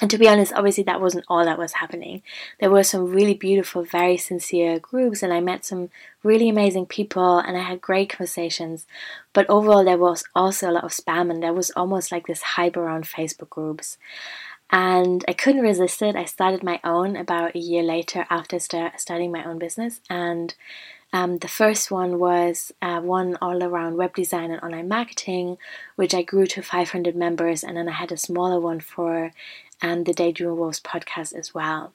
And 0.00 0.10
to 0.10 0.18
be 0.18 0.28
honest, 0.28 0.52
obviously 0.54 0.84
that 0.84 1.00
wasn't 1.00 1.26
all 1.28 1.44
that 1.44 1.58
was 1.58 1.74
happening. 1.74 2.22
There 2.58 2.70
were 2.70 2.82
some 2.82 3.12
really 3.12 3.34
beautiful, 3.34 3.84
very 3.84 4.16
sincere 4.16 4.78
groups, 4.80 5.22
and 5.22 5.32
I 5.32 5.40
met 5.40 5.64
some 5.64 5.90
really 6.22 6.48
amazing 6.48 6.86
people, 6.86 7.38
and 7.38 7.56
I 7.56 7.60
had 7.60 7.80
great 7.80 8.10
conversations. 8.10 8.86
But 9.32 9.48
overall, 9.48 9.84
there 9.84 9.98
was 9.98 10.24
also 10.34 10.70
a 10.70 10.72
lot 10.72 10.84
of 10.84 10.92
spam, 10.92 11.30
and 11.30 11.42
there 11.42 11.52
was 11.52 11.70
almost 11.72 12.10
like 12.10 12.26
this 12.26 12.42
hype 12.42 12.76
around 12.76 13.04
Facebook 13.04 13.50
groups. 13.50 13.98
And 14.70 15.24
I 15.28 15.34
couldn't 15.34 15.60
resist 15.60 16.00
it. 16.00 16.16
I 16.16 16.24
started 16.24 16.62
my 16.62 16.80
own 16.82 17.14
about 17.14 17.54
a 17.54 17.58
year 17.58 17.82
later 17.82 18.26
after 18.30 18.58
start, 18.58 18.98
starting 18.98 19.30
my 19.30 19.44
own 19.44 19.58
business, 19.58 20.00
and 20.08 20.54
um, 21.12 21.38
the 21.38 21.48
first 21.48 21.90
one 21.90 22.18
was 22.18 22.72
uh, 22.80 23.00
one 23.00 23.36
all 23.42 23.62
around 23.62 23.96
web 23.96 24.14
design 24.14 24.50
and 24.50 24.62
online 24.62 24.88
marketing, 24.88 25.58
which 25.94 26.14
I 26.14 26.22
grew 26.22 26.46
to 26.46 26.62
500 26.62 27.14
members, 27.14 27.62
and 27.62 27.76
then 27.76 27.88
I 27.88 27.92
had 27.92 28.10
a 28.12 28.16
smaller 28.16 28.58
one 28.58 28.80
for 28.80 29.30
um, 29.82 30.04
the 30.04 30.14
Daydream 30.14 30.56
Wolves 30.56 30.80
podcast 30.80 31.34
as 31.34 31.52
well. 31.52 31.92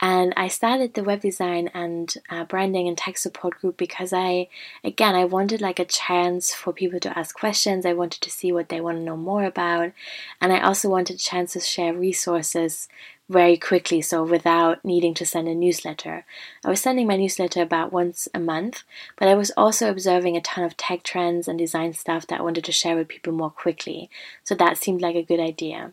And 0.00 0.32
I 0.36 0.48
started 0.48 0.94
the 0.94 1.04
web 1.04 1.20
design 1.20 1.70
and 1.74 2.12
uh, 2.28 2.44
branding 2.44 2.88
and 2.88 2.98
tech 2.98 3.18
support 3.18 3.60
group 3.60 3.76
because 3.76 4.12
I, 4.12 4.48
again, 4.82 5.14
I 5.14 5.24
wanted 5.26 5.60
like 5.60 5.78
a 5.78 5.84
chance 5.84 6.52
for 6.52 6.72
people 6.72 6.98
to 7.00 7.16
ask 7.16 7.38
questions. 7.38 7.86
I 7.86 7.92
wanted 7.92 8.22
to 8.22 8.30
see 8.30 8.50
what 8.50 8.68
they 8.68 8.80
want 8.80 8.98
to 8.98 9.04
know 9.04 9.16
more 9.16 9.44
about. 9.44 9.92
And 10.40 10.52
I 10.52 10.60
also 10.60 10.88
wanted 10.88 11.16
a 11.16 11.18
chance 11.20 11.52
to 11.52 11.60
share 11.60 11.94
resources 11.94 12.88
very 13.28 13.56
quickly, 13.56 14.02
so 14.02 14.24
without 14.24 14.84
needing 14.84 15.14
to 15.14 15.24
send 15.24 15.48
a 15.48 15.54
newsletter. 15.54 16.24
I 16.64 16.68
was 16.68 16.80
sending 16.80 17.06
my 17.06 17.16
newsletter 17.16 17.62
about 17.62 17.92
once 17.92 18.28
a 18.34 18.40
month, 18.40 18.82
but 19.16 19.28
I 19.28 19.34
was 19.34 19.52
also 19.56 19.88
observing 19.88 20.36
a 20.36 20.40
ton 20.40 20.64
of 20.64 20.76
tech 20.76 21.02
trends 21.02 21.46
and 21.46 21.58
design 21.58 21.94
stuff 21.94 22.26
that 22.26 22.40
I 22.40 22.42
wanted 22.42 22.64
to 22.64 22.72
share 22.72 22.96
with 22.96 23.08
people 23.08 23.32
more 23.32 23.50
quickly. 23.50 24.10
So 24.42 24.54
that 24.56 24.76
seemed 24.76 25.00
like 25.00 25.16
a 25.16 25.22
good 25.22 25.40
idea. 25.40 25.92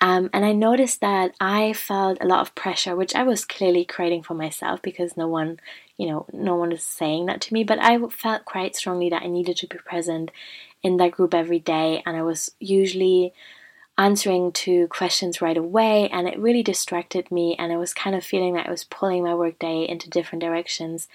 Um, 0.00 0.28
and 0.32 0.44
I 0.44 0.52
noticed 0.52 1.00
that 1.00 1.34
I 1.40 1.72
felt 1.72 2.18
a 2.20 2.26
lot 2.26 2.40
of 2.40 2.54
pressure, 2.54 2.94
which 2.94 3.14
I 3.14 3.22
was 3.22 3.44
clearly 3.44 3.84
creating 3.84 4.22
for 4.22 4.34
myself 4.34 4.82
because 4.82 5.16
no 5.16 5.28
one, 5.28 5.60
you 5.96 6.08
know, 6.08 6.26
no 6.32 6.56
one 6.56 6.70
was 6.70 6.82
saying 6.82 7.26
that 7.26 7.40
to 7.42 7.54
me. 7.54 7.64
But 7.64 7.78
I 7.78 7.98
felt 8.08 8.44
quite 8.44 8.76
strongly 8.76 9.08
that 9.10 9.22
I 9.22 9.28
needed 9.28 9.56
to 9.58 9.66
be 9.66 9.78
present 9.78 10.30
in 10.82 10.98
that 10.98 11.12
group 11.12 11.32
every 11.32 11.58
day, 11.58 12.02
and 12.04 12.16
I 12.16 12.22
was 12.22 12.50
usually 12.60 13.32
answering 13.96 14.50
to 14.50 14.88
questions 14.88 15.40
right 15.40 15.56
away 15.56 16.08
and 16.08 16.26
it 16.26 16.38
really 16.38 16.64
distracted 16.64 17.30
me 17.30 17.54
and 17.58 17.72
I 17.72 17.76
was 17.76 17.94
kind 17.94 18.16
of 18.16 18.24
feeling 18.24 18.54
that 18.54 18.66
I 18.66 18.70
was 18.70 18.82
pulling 18.84 19.22
my 19.22 19.34
workday 19.34 19.86
into 19.88 20.10
different 20.10 20.42
directions. 20.42 21.06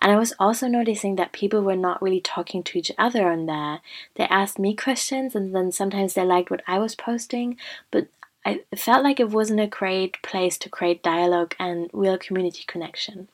And 0.00 0.10
I 0.10 0.16
was 0.16 0.32
also 0.38 0.66
noticing 0.66 1.16
that 1.16 1.32
people 1.32 1.60
were 1.60 1.76
not 1.76 2.00
really 2.00 2.22
talking 2.22 2.62
to 2.62 2.78
each 2.78 2.90
other 2.96 3.28
on 3.28 3.46
there. 3.46 3.80
They 4.14 4.24
asked 4.24 4.58
me 4.58 4.74
questions 4.74 5.34
and 5.34 5.54
then 5.54 5.72
sometimes 5.72 6.14
they 6.14 6.24
liked 6.24 6.50
what 6.50 6.62
I 6.66 6.78
was 6.78 6.94
posting, 6.94 7.58
but 7.90 8.08
I 8.44 8.60
felt 8.76 9.04
like 9.04 9.20
it 9.20 9.30
wasn't 9.30 9.60
a 9.60 9.66
great 9.66 10.20
place 10.22 10.58
to 10.58 10.68
create 10.68 11.02
dialogue 11.02 11.54
and 11.58 11.88
real 11.92 12.18
community 12.18 12.64
connection. 12.66 13.28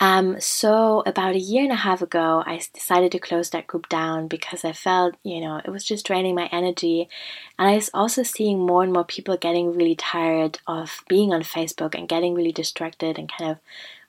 Um, 0.00 0.40
so 0.40 1.02
about 1.06 1.34
a 1.34 1.40
year 1.40 1.64
and 1.64 1.72
a 1.72 1.76
half 1.76 2.02
ago, 2.02 2.42
I 2.46 2.60
decided 2.72 3.10
to 3.12 3.18
close 3.18 3.50
that 3.50 3.66
group 3.66 3.88
down 3.88 4.28
because 4.28 4.64
I 4.64 4.72
felt, 4.72 5.16
you 5.24 5.40
know, 5.40 5.60
it 5.64 5.70
was 5.70 5.84
just 5.84 6.06
draining 6.06 6.36
my 6.36 6.48
energy. 6.52 7.08
And 7.58 7.68
I 7.68 7.74
was 7.74 7.90
also 7.92 8.22
seeing 8.22 8.60
more 8.60 8.84
and 8.84 8.92
more 8.92 9.04
people 9.04 9.36
getting 9.36 9.74
really 9.74 9.96
tired 9.96 10.60
of 10.68 11.02
being 11.08 11.32
on 11.32 11.42
Facebook 11.42 11.96
and 11.96 12.08
getting 12.08 12.34
really 12.34 12.52
distracted 12.52 13.18
and 13.18 13.30
kind 13.30 13.50
of 13.50 13.58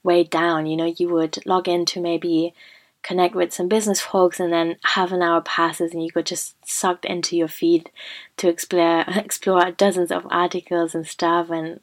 weighed 0.04 0.30
down. 0.30 0.68
You 0.68 0.78
know, 0.78 0.94
you 0.96 1.10
would 1.10 1.44
log 1.48 1.68
into 1.68 2.00
maybe 2.00 2.54
connect 3.01 3.36
with 3.36 3.53
some 3.53 3.68
business 3.68 4.01
folks 4.01 4.39
and 4.39 4.51
then 4.51 4.75
half 4.84 5.12
an 5.12 5.22
hour 5.22 5.41
passes 5.41 5.94
and 5.94 6.03
you 6.03 6.12
got 6.12 6.25
just 6.25 6.56
sucked 6.68 7.06
into 7.06 7.38
your 7.38 7.48
feed 7.48 7.89
to 8.38 8.50
explore 8.50 9.01
explore 9.08 9.72
dozens 9.72 10.12
of 10.12 10.27
articles 10.29 10.94
and 10.94 11.08
stuff. 11.08 11.50
And 11.50 11.79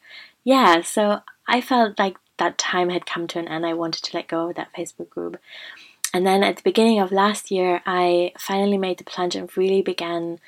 yeah 0.47 0.81
so 0.81 1.21
i 1.49 1.61
felt 1.61 1.99
like 1.99 2.17
that 2.39 2.57
time 2.59 2.91
had 2.91 3.07
come 3.07 3.27
to 3.27 3.39
an 3.39 3.49
end. 3.49 3.67
I 3.67 3.73
wanted 3.73 4.05
to 4.05 4.17
let 4.17 4.29
go 4.29 4.49
of 4.49 4.57
that 4.57 4.73
facebook 4.77 5.11
group. 5.11 5.39
And 6.13 6.27
then 6.27 6.43
at 6.43 6.57
the 6.57 6.63
beginning 6.63 7.01
of 7.01 7.13
last 7.13 7.51
year 7.51 7.83
i 7.85 8.33
finally 8.39 8.79
made 8.79 8.99
the 8.99 9.05
plunge 9.05 9.37
and 9.37 9.55
really 9.57 9.83
began 9.83 10.39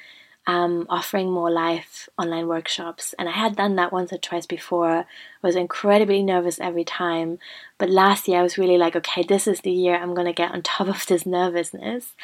um, 0.49 0.87
offering 0.89 1.31
more 1.31 1.51
live 1.51 2.09
online 2.17 2.49
workshops. 2.49 3.15
And 3.19 3.29
I 3.29 3.33
had 3.33 3.55
done 3.55 3.77
that 3.77 3.93
once 3.93 4.15
or 4.15 4.17
twice 4.17 4.47
before. 4.47 5.01
I 5.01 5.07
was 5.43 5.55
incredibly 5.55 6.23
nervous 6.23 6.59
every 6.59 6.85
time. 6.85 7.39
But 7.77 7.91
last 7.91 8.27
year 8.27 8.41
I 8.41 8.43
was 8.43 8.57
really 8.57 8.79
like, 8.79 8.97
okay, 8.97 9.23
this 9.23 9.47
is 9.47 9.61
the 9.61 9.71
year 9.71 9.97
I'm 9.97 10.15
going 10.15 10.27
to 10.27 10.33
get 10.33 10.53
on 10.53 10.63
top 10.63 10.89
of 10.89 11.05
this 11.05 11.27
nervousness. 11.27 12.15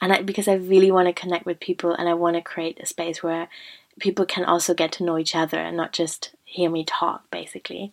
And 0.00 0.14
I, 0.14 0.22
because 0.22 0.48
I 0.48 0.54
really 0.54 0.90
want 0.90 1.08
to 1.08 1.12
connect 1.12 1.44
with 1.44 1.60
people 1.60 1.92
and 1.92 2.08
I 2.08 2.14
want 2.14 2.36
to 2.36 2.42
create 2.42 2.80
a 2.80 2.86
space 2.86 3.22
where 3.22 3.48
people 4.00 4.24
can 4.24 4.46
also 4.46 4.72
get 4.72 4.90
to 4.92 5.04
know 5.04 5.18
each 5.18 5.36
other 5.36 5.58
and 5.58 5.76
not 5.76 5.92
just 5.92 6.34
hear 6.46 6.70
me 6.70 6.86
talk, 6.86 7.30
basically. 7.30 7.92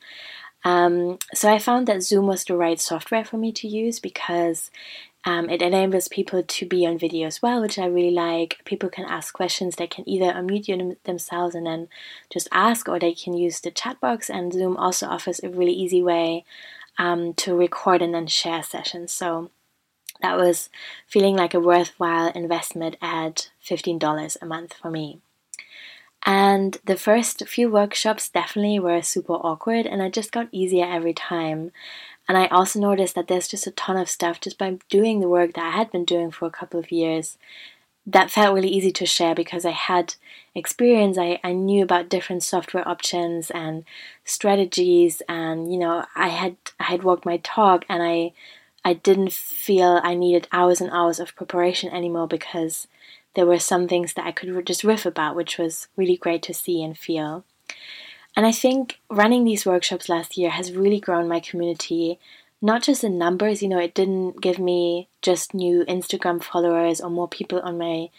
Um, 0.64 1.18
so 1.34 1.52
I 1.52 1.60
found 1.60 1.88
that 1.88 2.02
Zoom 2.02 2.28
was 2.28 2.46
the 2.46 2.56
right 2.56 2.80
software 2.80 3.26
for 3.26 3.36
me 3.36 3.52
to 3.52 3.68
use 3.68 4.00
because 4.00 4.72
um, 5.24 5.50
it 5.50 5.62
enables 5.62 6.08
people 6.08 6.42
to 6.42 6.66
be 6.66 6.86
on 6.86 6.98
video 6.98 7.28
as 7.28 7.42
well, 7.42 7.62
which 7.62 7.78
I 7.78 7.86
really 7.86 8.12
like. 8.12 8.60
People 8.66 8.90
can 8.90 9.06
ask 9.06 9.34
questions. 9.34 9.76
They 9.76 9.88
can 9.88 10.08
either 10.10 10.34
unmute 10.34 10.68
you 10.68 10.98
themselves 11.04 11.54
and 11.54 11.66
then 11.66 11.90
just 12.32 12.48
ask, 12.52 12.90
or 12.90 12.98
they 12.98 13.14
can 13.14 13.34
use 13.34 13.60
the 13.60 13.70
chat 13.70 14.00
box. 14.00 14.30
And 14.30 14.52
Zoom 14.52 14.76
also 14.78 15.08
offers 15.08 15.40
a 15.44 15.50
really 15.50 15.74
easy 15.74 16.02
way 16.02 16.44
um, 16.98 17.34
to 17.36 17.56
record 17.56 18.02
and 18.02 18.14
then 18.14 18.28
share 18.28 18.64
sessions. 18.64 19.12
So 19.12 19.52
that 20.22 20.38
was 20.38 20.70
feeling 21.08 21.36
like 21.36 21.54
a 21.54 21.60
worthwhile 21.60 22.32
investment 22.34 22.98
at 23.02 23.52
$15 23.64 24.38
a 24.42 24.46
month 24.46 24.74
for 24.74 24.90
me. 24.90 25.20
And 26.24 26.78
the 26.86 26.98
first 26.98 27.48
few 27.48 27.70
workshops 27.70 28.30
definitely 28.30 28.80
were 28.80 29.02
super 29.02 29.34
awkward, 29.34 29.88
and 29.88 30.02
it 30.02 30.14
just 30.14 30.32
got 30.32 30.50
easier 30.52 30.86
every 30.86 31.14
time. 31.14 31.72
And 32.28 32.38
I 32.38 32.48
also 32.48 32.80
noticed 32.80 33.16
that 33.16 33.28
there's 33.28 33.48
just 33.48 33.68
a 33.68 33.72
ton 33.72 33.98
of 33.98 34.10
stuff 34.10 34.40
just 34.40 34.58
by 34.58 34.78
doing 34.90 35.20
the 35.20 35.30
work 35.30 35.54
that 35.54 35.66
I 35.66 35.78
had 35.78 35.92
been 35.92 36.06
doing 36.06 36.32
for 36.32 36.46
a 36.46 36.52
couple 36.52 36.80
of 36.80 36.92
years 36.92 37.38
that 38.06 38.32
felt 38.32 38.56
really 38.56 38.70
easy 38.70 38.92
to 38.92 39.06
share 39.06 39.36
because 39.36 39.66
I 39.66 39.72
had 39.72 40.16
experience. 40.56 41.18
I, 41.18 41.40
I 41.44 41.54
knew 41.54 41.84
about 41.84 42.10
different 42.10 42.44
software 42.44 42.88
options 42.88 43.52
and 43.52 43.84
strategies 44.26 45.22
and 45.30 45.72
you 45.72 45.80
know 45.80 46.06
I 46.16 46.30
had 46.30 46.56
I 46.80 46.86
had 46.86 47.04
walked 47.04 47.26
my 47.26 47.38
talk 47.38 47.86
and 47.88 48.02
I 48.02 48.34
I 48.84 48.94
didn't 48.94 49.34
feel 49.34 50.00
I 50.04 50.16
needed 50.16 50.48
hours 50.52 50.82
and 50.82 50.90
hours 50.92 51.20
of 51.20 51.36
preparation 51.36 51.92
anymore 51.92 52.28
because 52.28 52.88
there 53.36 53.46
were 53.46 53.60
some 53.60 53.88
things 53.88 54.14
that 54.14 54.26
I 54.26 54.32
could 54.32 54.66
just 54.66 54.84
riff 54.84 55.06
about, 55.06 55.36
which 55.36 55.58
was 55.58 55.88
really 55.96 56.18
great 56.18 56.42
to 56.44 56.54
see 56.54 56.84
and 56.84 56.98
feel. 56.98 57.46
And 58.36 58.46
I 58.46 58.52
think 58.52 59.00
running 59.10 59.44
these 59.44 59.66
workshops 59.66 60.08
last 60.08 60.38
year 60.38 60.50
has 60.50 60.72
really 60.72 61.00
grown 61.00 61.28
my 61.28 61.40
community, 61.40 62.20
not 62.62 62.84
just 62.84 63.04
in 63.04 63.18
numbers, 63.18 63.62
you 63.62 63.68
know, 63.68 63.80
it 63.80 63.94
didn't 63.94 64.42
give 64.42 64.58
me 64.58 65.10
just 65.22 65.54
new 65.54 65.84
Instagram 65.86 66.42
followers 66.42 67.02
or 67.02 67.10
more 67.10 67.28
people 67.28 67.60
on 67.60 67.78
my 67.78 68.10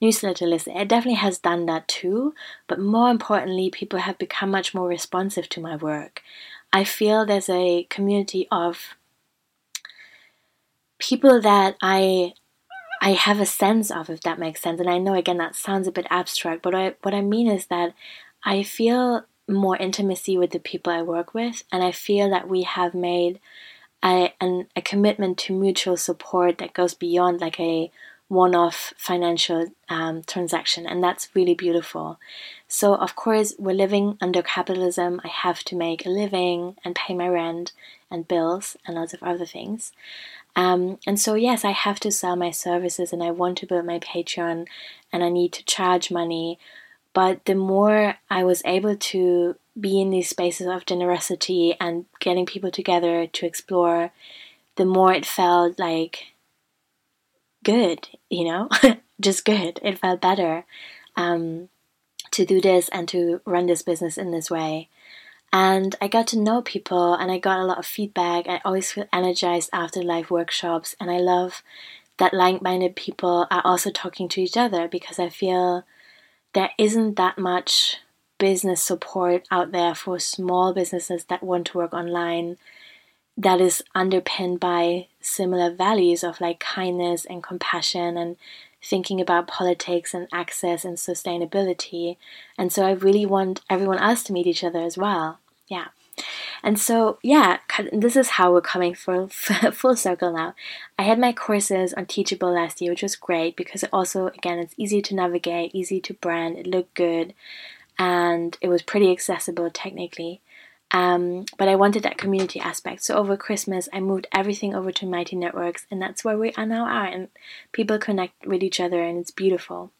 newsletter 0.00 0.46
list. 0.46 0.68
It 0.68 0.88
definitely 0.88 1.20
has 1.20 1.38
done 1.38 1.66
that 1.66 1.88
too, 1.88 2.34
but 2.66 2.80
more 2.80 3.10
importantly, 3.10 3.70
people 3.70 4.00
have 4.00 4.18
become 4.18 4.50
much 4.50 4.74
more 4.74 4.88
responsive 4.88 5.48
to 5.50 5.60
my 5.60 5.76
work. 5.76 6.22
I 6.72 6.84
feel 6.84 7.24
there's 7.24 7.48
a 7.48 7.84
community 7.84 8.48
of 8.50 8.96
people 10.98 11.40
that 11.40 11.76
I 11.80 12.34
I 13.00 13.12
have 13.14 13.40
a 13.40 13.46
sense 13.46 13.90
of 13.90 14.08
if 14.08 14.20
that 14.20 14.38
makes 14.38 14.60
sense. 14.60 14.80
And 14.80 14.88
I 14.88 14.98
know 14.98 15.14
again 15.14 15.38
that 15.38 15.56
sounds 15.56 15.88
a 15.88 15.92
bit 15.92 16.06
abstract, 16.10 16.62
but 16.62 16.74
I, 16.74 16.94
what 17.02 17.14
I 17.14 17.20
mean 17.20 17.48
is 17.48 17.66
that 17.66 17.94
I 18.44 18.62
feel 18.62 19.24
more 19.52 19.76
intimacy 19.76 20.36
with 20.36 20.50
the 20.50 20.58
people 20.58 20.92
I 20.92 21.02
work 21.02 21.34
with, 21.34 21.64
and 21.72 21.82
I 21.82 21.92
feel 21.92 22.30
that 22.30 22.48
we 22.48 22.62
have 22.62 22.94
made 22.94 23.40
a, 24.02 24.32
an, 24.40 24.66
a 24.74 24.82
commitment 24.82 25.38
to 25.38 25.58
mutual 25.58 25.96
support 25.96 26.58
that 26.58 26.74
goes 26.74 26.94
beyond 26.94 27.40
like 27.40 27.60
a 27.60 27.90
one 28.28 28.54
off 28.54 28.94
financial 28.96 29.66
um, 29.88 30.22
transaction, 30.22 30.86
and 30.86 31.04
that's 31.04 31.28
really 31.34 31.54
beautiful. 31.54 32.18
So, 32.66 32.94
of 32.94 33.14
course, 33.14 33.54
we're 33.58 33.74
living 33.74 34.16
under 34.20 34.42
capitalism. 34.42 35.20
I 35.22 35.28
have 35.28 35.62
to 35.64 35.76
make 35.76 36.06
a 36.06 36.08
living 36.08 36.76
and 36.84 36.94
pay 36.94 37.14
my 37.14 37.28
rent 37.28 37.72
and 38.10 38.26
bills 38.26 38.76
and 38.86 38.96
lots 38.96 39.12
of 39.12 39.22
other 39.22 39.44
things. 39.44 39.92
Um, 40.56 40.98
and 41.06 41.20
so, 41.20 41.34
yes, 41.34 41.64
I 41.64 41.70
have 41.70 42.00
to 42.00 42.10
sell 42.10 42.36
my 42.36 42.50
services 42.50 43.12
and 43.12 43.22
I 43.22 43.30
want 43.30 43.58
to 43.58 43.66
build 43.66 43.86
my 43.86 43.98
Patreon 43.98 44.66
and 45.12 45.24
I 45.24 45.28
need 45.28 45.52
to 45.54 45.64
charge 45.64 46.10
money 46.10 46.58
but 47.12 47.44
the 47.44 47.54
more 47.54 48.16
I 48.30 48.44
was 48.44 48.62
able 48.64 48.96
to 48.96 49.56
be 49.78 50.00
in 50.00 50.10
these 50.10 50.28
spaces 50.28 50.66
of 50.66 50.86
generosity 50.86 51.74
and 51.80 52.06
getting 52.20 52.46
people 52.46 52.70
together 52.70 53.26
to 53.26 53.46
explore, 53.46 54.12
the 54.76 54.84
more 54.84 55.12
it 55.12 55.26
felt 55.26 55.78
like 55.78 56.26
good, 57.64 58.08
you 58.28 58.44
know, 58.44 58.68
just 59.20 59.44
good. 59.44 59.80
It 59.82 59.98
felt 59.98 60.20
better. 60.20 60.64
Um, 61.16 61.68
to 62.32 62.44
do 62.44 62.60
this 62.60 62.88
and 62.88 63.06
to 63.08 63.40
run 63.44 63.66
this 63.66 63.82
business 63.82 64.18
in 64.18 64.32
this 64.32 64.50
way. 64.50 64.88
And 65.52 65.94
I 66.00 66.08
got 66.08 66.26
to 66.28 66.38
know 66.38 66.62
people 66.62 67.14
and 67.14 67.30
I 67.30 67.38
got 67.38 67.60
a 67.60 67.64
lot 67.64 67.78
of 67.78 67.86
feedback. 67.86 68.48
I 68.48 68.60
always 68.64 68.90
feel 68.90 69.06
energized 69.12 69.70
after 69.72 70.02
live 70.02 70.30
workshops. 70.30 70.96
And 70.98 71.10
I 71.10 71.18
love 71.18 71.62
that 72.18 72.32
like 72.32 72.62
minded 72.62 72.96
people 72.96 73.46
are 73.50 73.60
also 73.64 73.90
talking 73.90 74.28
to 74.30 74.40
each 74.40 74.56
other 74.56 74.88
because 74.88 75.18
I 75.18 75.28
feel 75.28 75.84
there 76.54 76.70
isn't 76.78 77.16
that 77.16 77.38
much 77.38 77.98
business 78.38 78.82
support 78.82 79.46
out 79.50 79.72
there 79.72 79.94
for 79.94 80.18
small 80.18 80.72
businesses 80.74 81.24
that 81.26 81.42
want 81.42 81.66
to 81.68 81.78
work 81.78 81.92
online 81.92 82.56
that 83.36 83.60
is 83.60 83.82
underpinned 83.94 84.60
by 84.60 85.06
similar 85.20 85.70
values 85.70 86.22
of 86.22 86.40
like 86.40 86.60
kindness 86.60 87.24
and 87.24 87.42
compassion 87.42 88.16
and 88.16 88.36
thinking 88.82 89.20
about 89.20 89.46
politics 89.46 90.12
and 90.12 90.28
access 90.32 90.84
and 90.84 90.96
sustainability. 90.96 92.16
And 92.58 92.72
so 92.72 92.84
I 92.84 92.92
really 92.92 93.24
want 93.24 93.60
everyone 93.70 93.98
else 93.98 94.22
to 94.24 94.32
meet 94.32 94.46
each 94.46 94.64
other 94.64 94.80
as 94.80 94.98
well. 94.98 95.38
Yeah. 95.68 95.88
And 96.62 96.78
so, 96.78 97.18
yeah, 97.22 97.58
this 97.92 98.16
is 98.16 98.30
how 98.30 98.52
we're 98.52 98.60
coming 98.60 98.94
full, 98.94 99.28
full 99.72 99.96
circle 99.96 100.32
now. 100.32 100.54
I 100.98 101.02
had 101.02 101.18
my 101.18 101.32
courses 101.32 101.92
on 101.94 102.06
Teachable 102.06 102.52
last 102.52 102.80
year, 102.80 102.92
which 102.92 103.02
was 103.02 103.16
great 103.16 103.56
because 103.56 103.82
it 103.82 103.90
also, 103.92 104.28
again, 104.28 104.58
it's 104.58 104.74
easy 104.76 105.02
to 105.02 105.14
navigate, 105.14 105.74
easy 105.74 106.00
to 106.00 106.14
brand, 106.14 106.56
it 106.56 106.66
looked 106.66 106.94
good, 106.94 107.34
and 107.98 108.56
it 108.60 108.68
was 108.68 108.82
pretty 108.82 109.10
accessible 109.10 109.70
technically. 109.70 110.40
Um, 110.92 111.46
but 111.56 111.68
I 111.68 111.74
wanted 111.74 112.02
that 112.02 112.18
community 112.18 112.60
aspect. 112.60 113.02
So 113.02 113.16
over 113.16 113.36
Christmas, 113.36 113.88
I 113.92 114.00
moved 114.00 114.26
everything 114.32 114.74
over 114.74 114.92
to 114.92 115.06
Mighty 115.06 115.36
Networks, 115.36 115.86
and 115.90 116.00
that's 116.00 116.22
where 116.22 116.38
we 116.38 116.52
are 116.52 116.66
now 116.66 116.84
are, 116.84 117.06
and 117.06 117.28
people 117.72 117.98
connect 117.98 118.46
with 118.46 118.62
each 118.62 118.78
other, 118.78 119.02
and 119.02 119.18
it's 119.18 119.30
beautiful. 119.30 119.90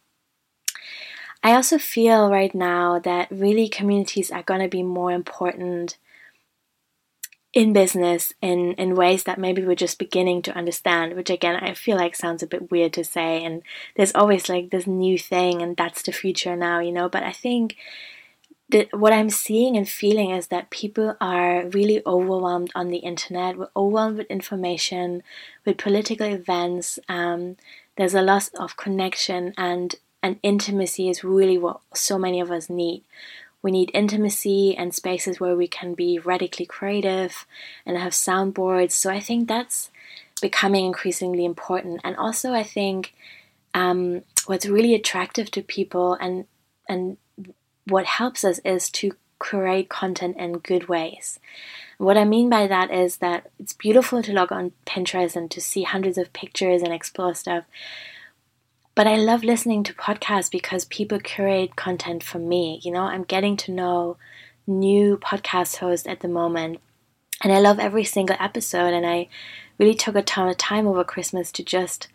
I 1.43 1.55
also 1.55 1.79
feel 1.79 2.31
right 2.31 2.55
now 2.55 3.01
that 3.01 3.29
really 3.31 3.69
communities 3.69 4.31
are 4.31 4.45
going 4.45 4.61
to 4.61 4.69
be 4.69 4.83
more 4.83 5.11
important 5.11 5.97
in 7.53 7.73
business 7.73 8.33
in, 8.41 8.73
in 8.75 8.95
ways 8.95 9.25
that 9.25 9.39
maybe 9.39 9.63
we're 9.63 9.75
just 9.75 9.99
beginning 9.99 10.41
to 10.43 10.57
understand, 10.57 11.15
which 11.15 11.29
again, 11.29 11.57
I 11.57 11.75
feel 11.75 11.97
like 11.97 12.17
sounds 12.17 12.43
a 12.43 12.47
bit 12.47 12.71
weird 12.71 12.95
to 12.95 13.05
say. 13.05 13.45
And 13.45 13.63
there's 13.95 14.15
always 14.15 14.49
like 14.49 14.71
this 14.71 14.87
new 14.87 15.19
thing, 15.19 15.61
and 15.61 15.77
that's 15.77 16.03
the 16.03 16.13
future 16.13 16.57
now, 16.57 16.81
you 16.81 16.93
know. 16.93 17.09
But 17.09 17.25
I 17.25 17.33
think 17.33 17.77
that 18.71 18.89
what 18.99 19.13
I'm 19.13 19.29
seeing 19.29 19.77
and 19.77 19.87
feeling 19.87 20.31
is 20.31 20.47
that 20.47 20.71
people 20.71 21.15
are 21.21 21.67
really 21.67 22.03
overwhelmed 22.07 22.71
on 22.75 22.89
the 22.89 22.99
internet. 22.99 23.59
We're 23.59 23.69
overwhelmed 23.77 24.17
with 24.17 24.31
information, 24.31 25.23
with 25.67 25.77
political 25.77 26.27
events. 26.27 26.99
Um, 27.07 27.59
there's 27.97 28.15
a 28.15 28.23
loss 28.23 28.49
of 28.49 28.79
connection, 28.79 29.53
and 29.59 29.95
and 30.23 30.39
intimacy 30.43 31.11
is 31.11 31.25
really 31.25 31.59
what 31.59 31.81
so 31.93 32.19
many 32.19 32.41
of 32.41 32.51
us 32.51 32.71
need. 32.71 33.03
We 33.63 33.71
need 33.71 33.91
intimacy 33.95 34.77
and 34.77 34.95
spaces 34.95 35.39
where 35.39 35.57
we 35.57 35.69
can 35.69 35.95
be 35.95 36.19
radically 36.19 36.67
creative 36.67 37.47
and 37.87 37.97
have 37.97 38.13
soundboards. 38.13 38.93
So 38.93 39.11
I 39.11 39.21
think 39.21 39.49
that's 39.49 39.91
becoming 40.41 40.85
increasingly 40.85 41.45
important. 41.45 42.01
And 42.03 42.17
also, 42.17 42.53
I 42.53 42.65
think 42.65 43.15
um, 43.73 44.23
what's 44.47 44.67
really 44.67 44.95
attractive 44.95 45.51
to 45.53 45.63
people 45.63 46.15
and 46.15 46.47
and 46.89 47.17
what 47.87 48.07
helps 48.07 48.45
us 48.45 48.59
is 48.65 48.91
to 48.91 49.13
create 49.39 49.89
content 49.89 50.37
in 50.37 50.59
good 50.59 50.89
ways. 50.89 51.41
What 51.99 52.17
I 52.17 52.25
mean 52.25 52.49
by 52.49 52.67
that 52.67 52.91
is 52.93 53.19
that 53.19 53.51
it's 53.59 53.73
beautiful 53.73 54.23
to 54.23 54.33
log 54.33 54.53
on 54.53 54.73
Pinterest 54.87 55.35
and 55.37 55.51
to 55.51 55.61
see 55.61 55.83
hundreds 55.83 56.19
of 56.19 56.33
pictures 56.33 56.83
and 56.83 56.93
explore 56.93 57.35
stuff, 57.35 57.65
but 58.95 59.07
I 59.07 59.17
love 59.17 59.43
listening 59.43 59.85
to 59.85 59.95
podcasts 59.95 60.51
because 60.51 60.85
people 60.85 61.19
curate 61.19 61.77
content 61.77 62.23
for 62.23 62.39
me. 62.39 62.81
You 62.83 62.93
know, 62.93 63.03
I'm 63.03 63.25
getting 63.25 63.57
to 63.59 63.73
know 63.73 64.17
new 64.67 65.17
podcast 65.17 65.77
hosts 65.77 66.07
at 66.07 66.21
the 66.21 66.29
moment. 66.29 66.81
And 67.43 67.53
I 67.53 67.59
love 67.59 67.79
every 67.79 68.05
single 68.05 68.37
episode. 68.39 68.93
And 68.93 69.07
I 69.07 69.29
really 69.79 69.95
took 69.95 70.15
a 70.15 70.23
ton 70.23 70.49
of 70.49 70.59
time 70.59 70.87
over 70.87 71.05
Christmas 71.05 71.51
to 71.53 71.65
just, 71.65 72.09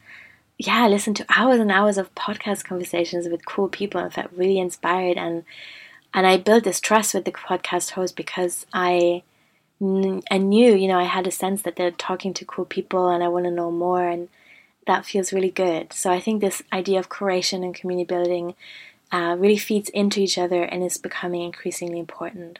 yeah, 0.58 0.88
listen 0.88 1.14
to 1.16 1.26
hours 1.30 1.60
and 1.60 1.72
hours 1.72 1.98
of 1.98 2.14
podcast 2.16 2.64
conversations 2.64 3.28
with 3.28 3.46
cool 3.46 3.68
people 3.68 4.00
and 4.00 4.14
felt 4.14 4.32
really 4.32 4.60
inspired. 4.60 5.18
And 5.18 5.44
and 6.14 6.26
I 6.26 6.38
built 6.38 6.64
this 6.64 6.80
trust 6.80 7.14
with 7.14 7.26
the 7.26 7.32
podcast 7.32 7.92
host 7.92 8.16
because 8.16 8.66
I 8.72 9.24
I 9.82 10.38
knew, 10.38 10.74
you 10.74 10.88
know, 10.88 10.98
I 10.98 11.04
had 11.04 11.28
a 11.28 11.32
sense 11.32 11.62
that 11.64 11.76
they're 11.76 11.92
talking 11.92 12.34
to 12.36 12.46
cool 12.46 12.66
people 12.66 13.10
and 13.10 13.24
I 13.24 13.28
want 13.28 13.46
to 13.46 13.52
know 13.52 13.72
more. 13.72 14.08
And 14.08 14.30
that 14.88 15.06
feels 15.06 15.32
really 15.32 15.52
good. 15.52 15.94
So 15.94 16.12
I 16.12 16.20
think 16.20 16.42
this 16.42 16.62
idea 16.74 17.00
of 17.00 17.10
curation 17.10 17.64
and 17.64 17.76
community 17.76 18.08
building 18.08 18.56
uh, 19.12 19.36
really 19.38 19.58
feeds 19.58 19.90
into 19.90 20.20
each 20.20 20.38
other 20.38 20.64
and 20.64 20.84
is 20.84 20.98
becoming 20.98 21.44
increasingly 21.44 22.00
important. 22.00 22.60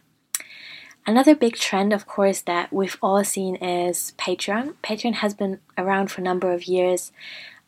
Another 1.06 1.36
big 1.36 1.56
trend, 1.56 1.94
of 1.94 2.06
course, 2.06 2.42
that 2.42 2.72
we've 2.72 2.98
all 3.02 3.24
seen 3.24 3.56
is 3.56 4.14
Patreon. 4.18 4.74
Patreon 4.84 5.16
has 5.16 5.34
been 5.34 5.60
around 5.78 6.12
for 6.12 6.20
a 6.20 6.24
number 6.24 6.52
of 6.52 6.66
years. 6.66 7.14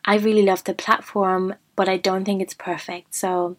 I 0.04 0.18
really 0.18 0.44
love 0.44 0.66
the 0.66 0.74
platform, 0.74 1.56
but 1.78 1.88
I 1.88 1.96
don't 1.96 2.26
think 2.26 2.42
it's 2.42 2.54
perfect. 2.54 3.16
So, 3.16 3.56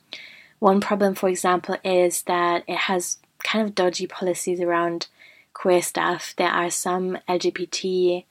one 0.59 0.83
problem, 0.83 1.15
for 1.15 1.31
example, 1.31 1.77
is 1.83 2.23
that 2.25 2.65
it 2.69 2.77
has 2.77 3.19
kind 3.43 3.67
of 3.67 3.75
dodgy 3.75 4.07
policies 4.07 4.61
around 4.61 5.07
queer 5.55 5.81
stuff. 5.81 6.35
There 6.37 6.51
are 6.51 6.71
some 6.71 7.17
LGBT 7.27 8.25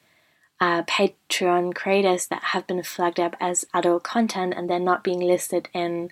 uh, 0.60 0.84
Patreon 0.84 1.74
creators 1.74 2.28
that 2.28 2.44
have 2.44 2.68
been 2.68 2.84
flagged 2.84 3.20
up 3.20 3.36
as 3.40 3.66
adult 3.74 4.04
content 4.04 4.54
and 4.56 4.70
they're 4.70 4.80
not 4.80 5.04
being 5.04 5.20
listed 5.20 5.70
in 5.74 6.12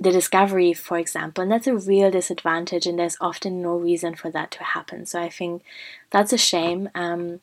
the 0.00 0.10
discovery, 0.10 0.72
for 0.72 0.98
example. 0.98 1.42
And 1.42 1.52
that's 1.52 1.66
a 1.66 1.76
real 1.76 2.10
disadvantage, 2.10 2.86
and 2.86 2.98
there's 2.98 3.16
often 3.20 3.62
no 3.62 3.76
reason 3.76 4.14
for 4.14 4.30
that 4.30 4.50
to 4.52 4.64
happen. 4.64 5.06
So 5.06 5.20
I 5.20 5.28
think 5.28 5.62
that's 6.10 6.32
a 6.32 6.38
shame. 6.38 6.88
Um, 6.94 7.40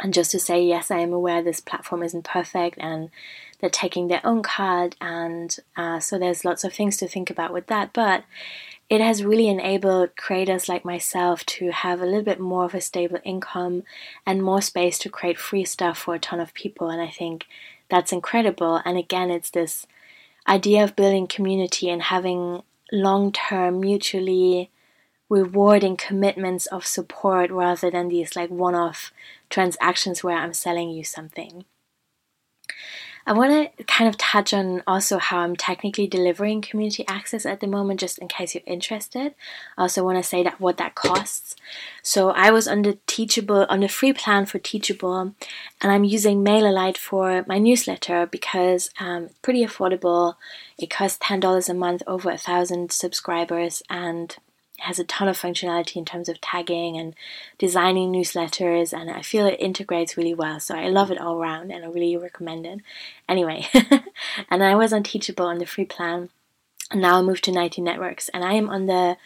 and 0.00 0.12
just 0.12 0.30
to 0.32 0.38
say, 0.38 0.62
yes, 0.62 0.90
I 0.90 0.98
am 0.98 1.12
aware 1.12 1.42
this 1.42 1.60
platform 1.60 2.02
isn't 2.02 2.24
perfect 2.24 2.76
and 2.78 3.08
they're 3.60 3.70
taking 3.70 4.08
their 4.08 4.20
own 4.24 4.42
card, 4.42 4.96
and 5.00 5.56
uh, 5.76 5.98
so 5.98 6.18
there's 6.18 6.44
lots 6.44 6.62
of 6.64 6.74
things 6.74 6.98
to 6.98 7.08
think 7.08 7.30
about 7.30 7.54
with 7.54 7.68
that. 7.68 7.94
But 7.94 8.24
it 8.88 9.00
has 9.00 9.24
really 9.24 9.48
enabled 9.48 10.16
creators 10.16 10.68
like 10.68 10.84
myself 10.84 11.44
to 11.46 11.72
have 11.72 12.00
a 12.00 12.06
little 12.06 12.22
bit 12.22 12.38
more 12.38 12.64
of 12.64 12.74
a 12.74 12.80
stable 12.80 13.18
income 13.24 13.82
and 14.24 14.42
more 14.42 14.62
space 14.62 14.98
to 14.98 15.08
create 15.08 15.38
free 15.38 15.64
stuff 15.64 15.98
for 15.98 16.14
a 16.14 16.20
ton 16.20 16.38
of 16.38 16.54
people. 16.54 16.88
And 16.88 17.00
I 17.00 17.08
think 17.08 17.46
that's 17.88 18.12
incredible. 18.12 18.80
And 18.84 18.96
again, 18.96 19.30
it's 19.30 19.50
this 19.50 19.86
idea 20.46 20.84
of 20.84 20.94
building 20.94 21.26
community 21.26 21.90
and 21.90 22.02
having 22.02 22.62
long 22.92 23.32
term, 23.32 23.80
mutually 23.80 24.70
rewarding 25.28 25.96
commitments 25.96 26.66
of 26.66 26.86
support 26.86 27.50
rather 27.50 27.90
than 27.90 28.08
these 28.08 28.36
like 28.36 28.50
one 28.50 28.76
off 28.76 29.12
transactions 29.50 30.22
where 30.22 30.36
I'm 30.36 30.52
selling 30.52 30.90
you 30.90 31.02
something. 31.02 31.64
I 33.28 33.32
want 33.32 33.76
to 33.76 33.84
kind 33.84 34.08
of 34.08 34.16
touch 34.16 34.54
on 34.54 34.84
also 34.86 35.18
how 35.18 35.40
I'm 35.40 35.56
technically 35.56 36.06
delivering 36.06 36.62
community 36.62 37.04
access 37.08 37.44
at 37.44 37.58
the 37.58 37.66
moment, 37.66 37.98
just 37.98 38.18
in 38.18 38.28
case 38.28 38.54
you're 38.54 38.62
interested. 38.66 39.34
I 39.76 39.82
also 39.82 40.04
want 40.04 40.16
to 40.18 40.22
say 40.22 40.44
that 40.44 40.60
what 40.60 40.76
that 40.76 40.94
costs. 40.94 41.56
So 42.02 42.30
I 42.30 42.52
was 42.52 42.68
on 42.68 42.82
the 42.82 42.98
Teachable, 43.08 43.66
on 43.68 43.80
the 43.80 43.88
free 43.88 44.12
plan 44.12 44.46
for 44.46 44.60
Teachable, 44.60 45.34
and 45.80 45.92
I'm 45.92 46.04
using 46.04 46.44
MailerLite 46.44 46.96
for 46.96 47.44
my 47.48 47.58
newsletter 47.58 48.26
because 48.26 48.90
um, 49.00 49.24
it's 49.24 49.38
pretty 49.40 49.64
affordable. 49.64 50.36
It 50.78 50.90
costs 50.90 51.18
ten 51.20 51.40
dollars 51.40 51.68
a 51.68 51.74
month, 51.74 52.04
over 52.06 52.30
a 52.30 52.38
thousand 52.38 52.92
subscribers, 52.92 53.82
and 53.90 54.36
has 54.80 54.98
a 54.98 55.04
ton 55.04 55.28
of 55.28 55.38
functionality 55.38 55.96
in 55.96 56.04
terms 56.04 56.28
of 56.28 56.40
tagging 56.40 56.96
and 56.96 57.14
designing 57.58 58.12
newsletters 58.12 58.92
and 58.92 59.10
I 59.10 59.22
feel 59.22 59.46
it 59.46 59.60
integrates 59.60 60.16
really 60.16 60.34
well 60.34 60.60
so 60.60 60.74
I 60.74 60.88
love 60.88 61.10
it 61.10 61.18
all 61.18 61.40
around 61.40 61.70
and 61.70 61.84
I 61.84 61.88
really 61.88 62.16
recommend 62.16 62.66
it. 62.66 62.80
Anyway 63.28 63.66
and 64.50 64.62
I 64.62 64.74
was 64.74 64.92
on 64.92 65.02
Teachable 65.02 65.46
on 65.46 65.58
the 65.58 65.66
free 65.66 65.86
plan. 65.86 66.30
And 66.90 67.00
now 67.00 67.18
I 67.18 67.22
moved 67.22 67.44
to 67.44 67.52
Mighty 67.52 67.82
Networks 67.82 68.28
and 68.28 68.44
I 68.44 68.52
am 68.54 68.68
on 68.68 68.86
the 68.86 69.16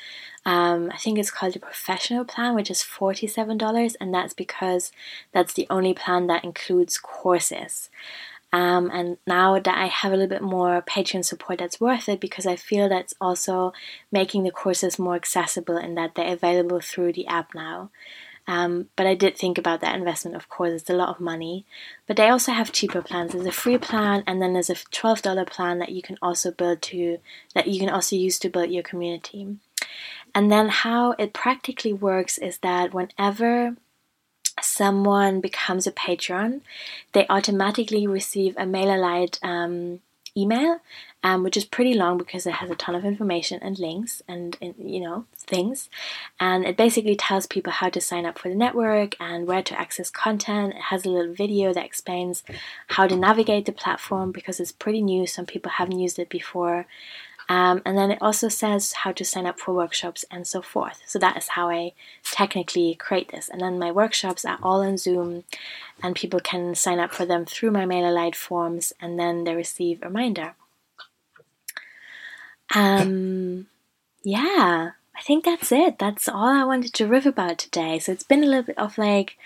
um, 0.46 0.90
I 0.90 0.96
think 0.96 1.18
it's 1.18 1.30
called 1.30 1.52
the 1.52 1.58
professional 1.58 2.24
plan 2.24 2.54
which 2.54 2.70
is 2.70 2.82
$47 2.82 3.96
and 4.00 4.14
that's 4.14 4.32
because 4.32 4.92
that's 5.32 5.52
the 5.52 5.66
only 5.68 5.92
plan 5.92 6.28
that 6.28 6.44
includes 6.44 6.98
courses 6.98 7.90
um, 8.52 8.90
and 8.92 9.16
now 9.26 9.58
that 9.58 9.78
I 9.78 9.86
have 9.86 10.12
a 10.12 10.16
little 10.16 10.28
bit 10.28 10.42
more 10.42 10.82
Patreon 10.82 11.24
support, 11.24 11.58
that's 11.58 11.80
worth 11.80 12.08
it 12.08 12.20
because 12.20 12.46
I 12.46 12.56
feel 12.56 12.88
that's 12.88 13.14
also 13.20 13.72
making 14.10 14.42
the 14.42 14.50
courses 14.50 14.98
more 14.98 15.14
accessible 15.14 15.76
and 15.76 15.96
that 15.96 16.14
they're 16.14 16.34
available 16.34 16.80
through 16.80 17.12
the 17.12 17.26
app 17.26 17.54
now. 17.54 17.90
Um, 18.48 18.88
but 18.96 19.06
I 19.06 19.14
did 19.14 19.38
think 19.38 19.58
about 19.58 19.80
that 19.82 19.94
investment, 19.94 20.36
of 20.36 20.48
course, 20.48 20.72
it's 20.72 20.90
a 20.90 20.94
lot 20.94 21.10
of 21.10 21.20
money. 21.20 21.64
But 22.08 22.16
they 22.16 22.28
also 22.28 22.50
have 22.50 22.72
cheaper 22.72 23.02
plans. 23.02 23.32
There's 23.32 23.46
a 23.46 23.52
free 23.52 23.78
plan, 23.78 24.24
and 24.26 24.42
then 24.42 24.54
there's 24.54 24.70
a 24.70 24.74
$12 24.74 25.46
plan 25.46 25.78
that 25.78 25.92
you 25.92 26.02
can 26.02 26.18
also 26.20 26.50
build 26.50 26.82
to, 26.82 27.18
that 27.54 27.68
you 27.68 27.78
can 27.78 27.90
also 27.90 28.16
use 28.16 28.40
to 28.40 28.48
build 28.48 28.70
your 28.72 28.82
community. 28.82 29.58
And 30.34 30.50
then 30.50 30.68
how 30.68 31.12
it 31.12 31.32
practically 31.32 31.92
works 31.92 32.38
is 32.38 32.58
that 32.58 32.92
whenever 32.92 33.76
someone 34.64 35.40
becomes 35.40 35.86
a 35.86 35.92
patron, 35.92 36.62
they 37.12 37.26
automatically 37.28 38.06
receive 38.06 38.56
a 38.56 38.62
MailerLite 38.62 39.38
um, 39.42 40.00
email, 40.36 40.80
um, 41.22 41.42
which 41.42 41.56
is 41.56 41.64
pretty 41.64 41.94
long 41.94 42.16
because 42.18 42.46
it 42.46 42.54
has 42.54 42.70
a 42.70 42.74
ton 42.74 42.94
of 42.94 43.04
information 43.04 43.60
and 43.62 43.78
links 43.78 44.22
and 44.28 44.56
you 44.78 45.00
know 45.00 45.26
things, 45.36 45.88
and 46.38 46.64
it 46.64 46.76
basically 46.76 47.16
tells 47.16 47.46
people 47.46 47.72
how 47.72 47.88
to 47.90 48.00
sign 48.00 48.24
up 48.24 48.38
for 48.38 48.48
the 48.48 48.54
network 48.54 49.16
and 49.20 49.46
where 49.46 49.62
to 49.62 49.78
access 49.78 50.10
content. 50.10 50.74
It 50.74 50.82
has 50.82 51.04
a 51.04 51.10
little 51.10 51.34
video 51.34 51.72
that 51.74 51.84
explains 51.84 52.42
how 52.88 53.06
to 53.06 53.16
navigate 53.16 53.66
the 53.66 53.72
platform 53.72 54.32
because 54.32 54.60
it's 54.60 54.72
pretty 54.72 55.02
new. 55.02 55.26
Some 55.26 55.46
people 55.46 55.72
haven't 55.72 55.98
used 55.98 56.18
it 56.18 56.28
before. 56.28 56.86
Um, 57.50 57.82
and 57.84 57.98
then 57.98 58.12
it 58.12 58.22
also 58.22 58.48
says 58.48 58.92
how 58.92 59.10
to 59.10 59.24
sign 59.24 59.44
up 59.44 59.58
for 59.58 59.74
workshops 59.74 60.24
and 60.30 60.46
so 60.46 60.62
forth. 60.62 61.02
So 61.04 61.18
that 61.18 61.36
is 61.36 61.48
how 61.48 61.68
I 61.68 61.94
technically 62.22 62.94
create 62.94 63.32
this. 63.32 63.48
And 63.48 63.60
then 63.60 63.76
my 63.76 63.90
workshops 63.90 64.44
are 64.44 64.60
all 64.62 64.82
on 64.82 64.96
Zoom, 64.96 65.42
and 66.00 66.14
people 66.14 66.38
can 66.38 66.76
sign 66.76 67.00
up 67.00 67.12
for 67.12 67.26
them 67.26 67.44
through 67.44 67.72
my 67.72 67.84
MailerLite 67.84 68.36
forms, 68.36 68.92
and 69.00 69.18
then 69.18 69.42
they 69.42 69.56
receive 69.56 70.00
a 70.00 70.06
reminder. 70.06 70.54
Um, 72.72 73.66
yeah, 74.22 74.92
I 75.16 75.22
think 75.22 75.44
that's 75.44 75.72
it. 75.72 75.98
That's 75.98 76.28
all 76.28 76.46
I 76.46 76.62
wanted 76.62 76.94
to 76.94 77.08
riff 77.08 77.26
about 77.26 77.58
today. 77.58 77.98
So 77.98 78.12
it's 78.12 78.22
been 78.22 78.44
a 78.44 78.46
little 78.46 78.62
bit 78.62 78.78
of 78.78 78.96
like 78.96 79.36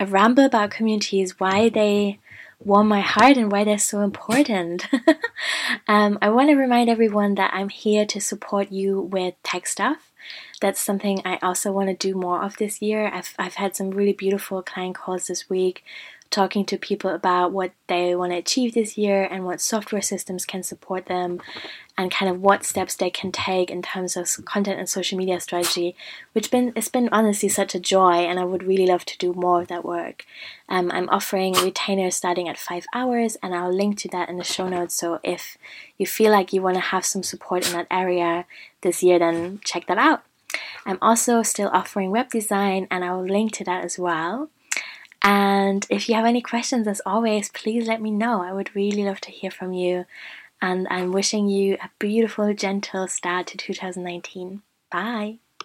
a 0.00 0.06
ramble 0.06 0.46
about 0.46 0.72
communities, 0.72 1.38
why 1.38 1.68
they 1.68 2.18
warm 2.64 2.88
my 2.88 3.00
heart 3.00 3.36
and 3.36 3.50
why 3.50 3.64
they're 3.64 3.78
so 3.78 4.00
important. 4.00 4.86
um, 5.88 6.18
I 6.22 6.30
want 6.30 6.50
to 6.50 6.56
remind 6.56 6.88
everyone 6.88 7.34
that 7.36 7.52
I'm 7.54 7.68
here 7.68 8.06
to 8.06 8.20
support 8.20 8.70
you 8.70 9.00
with 9.00 9.34
tech 9.42 9.66
stuff. 9.66 10.10
That's 10.60 10.80
something 10.80 11.20
I 11.24 11.38
also 11.42 11.72
want 11.72 11.88
to 11.88 11.94
do 11.94 12.14
more 12.14 12.42
of 12.42 12.56
this 12.56 12.80
year. 12.80 13.10
I've, 13.12 13.34
I've 13.38 13.54
had 13.54 13.74
some 13.74 13.90
really 13.90 14.12
beautiful 14.12 14.62
client 14.62 14.94
calls 14.94 15.26
this 15.26 15.50
week 15.50 15.84
talking 16.32 16.64
to 16.64 16.78
people 16.78 17.10
about 17.10 17.52
what 17.52 17.72
they 17.86 18.16
want 18.16 18.32
to 18.32 18.38
achieve 18.38 18.74
this 18.74 18.96
year 18.96 19.28
and 19.30 19.44
what 19.44 19.60
software 19.60 20.02
systems 20.02 20.44
can 20.44 20.62
support 20.62 21.06
them 21.06 21.40
and 21.96 22.10
kind 22.10 22.30
of 22.30 22.40
what 22.40 22.64
steps 22.64 22.96
they 22.96 23.10
can 23.10 23.30
take 23.30 23.70
in 23.70 23.82
terms 23.82 24.16
of 24.16 24.26
content 24.46 24.78
and 24.78 24.88
social 24.88 25.18
media 25.18 25.38
strategy 25.38 25.94
which 26.32 26.50
been 26.50 26.72
it's 26.74 26.88
been 26.88 27.08
honestly 27.12 27.48
such 27.48 27.74
a 27.74 27.80
joy 27.80 28.14
and 28.14 28.40
i 28.40 28.44
would 28.44 28.62
really 28.62 28.86
love 28.86 29.04
to 29.04 29.18
do 29.18 29.32
more 29.34 29.60
of 29.62 29.68
that 29.68 29.84
work. 29.84 30.24
Um, 30.68 30.90
i'm 30.90 31.08
offering 31.10 31.52
retainers 31.52 32.16
starting 32.16 32.48
at 32.48 32.58
five 32.58 32.86
hours 32.94 33.36
and 33.42 33.54
i'll 33.54 33.72
link 33.72 33.98
to 33.98 34.08
that 34.08 34.28
in 34.28 34.38
the 34.38 34.44
show 34.44 34.68
notes. 34.68 34.94
So 34.94 35.20
if 35.22 35.58
you 35.98 36.06
feel 36.06 36.32
like 36.32 36.52
you 36.52 36.62
want 36.62 36.76
to 36.76 36.80
have 36.80 37.04
some 37.04 37.22
support 37.22 37.66
in 37.66 37.74
that 37.74 37.86
area 37.90 38.46
this 38.80 39.02
year 39.02 39.18
then 39.18 39.60
check 39.64 39.86
that 39.86 39.98
out. 39.98 40.24
I'm 40.86 40.98
also 41.02 41.42
still 41.42 41.68
offering 41.72 42.10
web 42.10 42.30
design 42.30 42.88
and 42.90 43.04
i 43.04 43.12
will 43.12 43.26
link 43.26 43.52
to 43.52 43.64
that 43.64 43.84
as 43.84 43.98
well 43.98 44.48
and 45.24 45.86
if 45.90 46.08
you 46.08 46.14
have 46.14 46.24
any 46.24 46.42
questions, 46.42 46.86
as 46.88 47.00
always, 47.06 47.48
please 47.50 47.86
let 47.86 48.00
me 48.02 48.10
know. 48.10 48.42
I 48.42 48.52
would 48.52 48.74
really 48.74 49.04
love 49.04 49.20
to 49.22 49.30
hear 49.30 49.50
from 49.50 49.72
you. 49.72 50.04
And 50.60 50.86
I'm 50.90 51.12
wishing 51.12 51.48
you 51.48 51.74
a 51.82 51.90
beautiful, 51.98 52.54
gentle 52.54 53.08
start 53.08 53.48
to 53.48 53.56
2019. 53.58 54.62
Bye. 54.90 55.38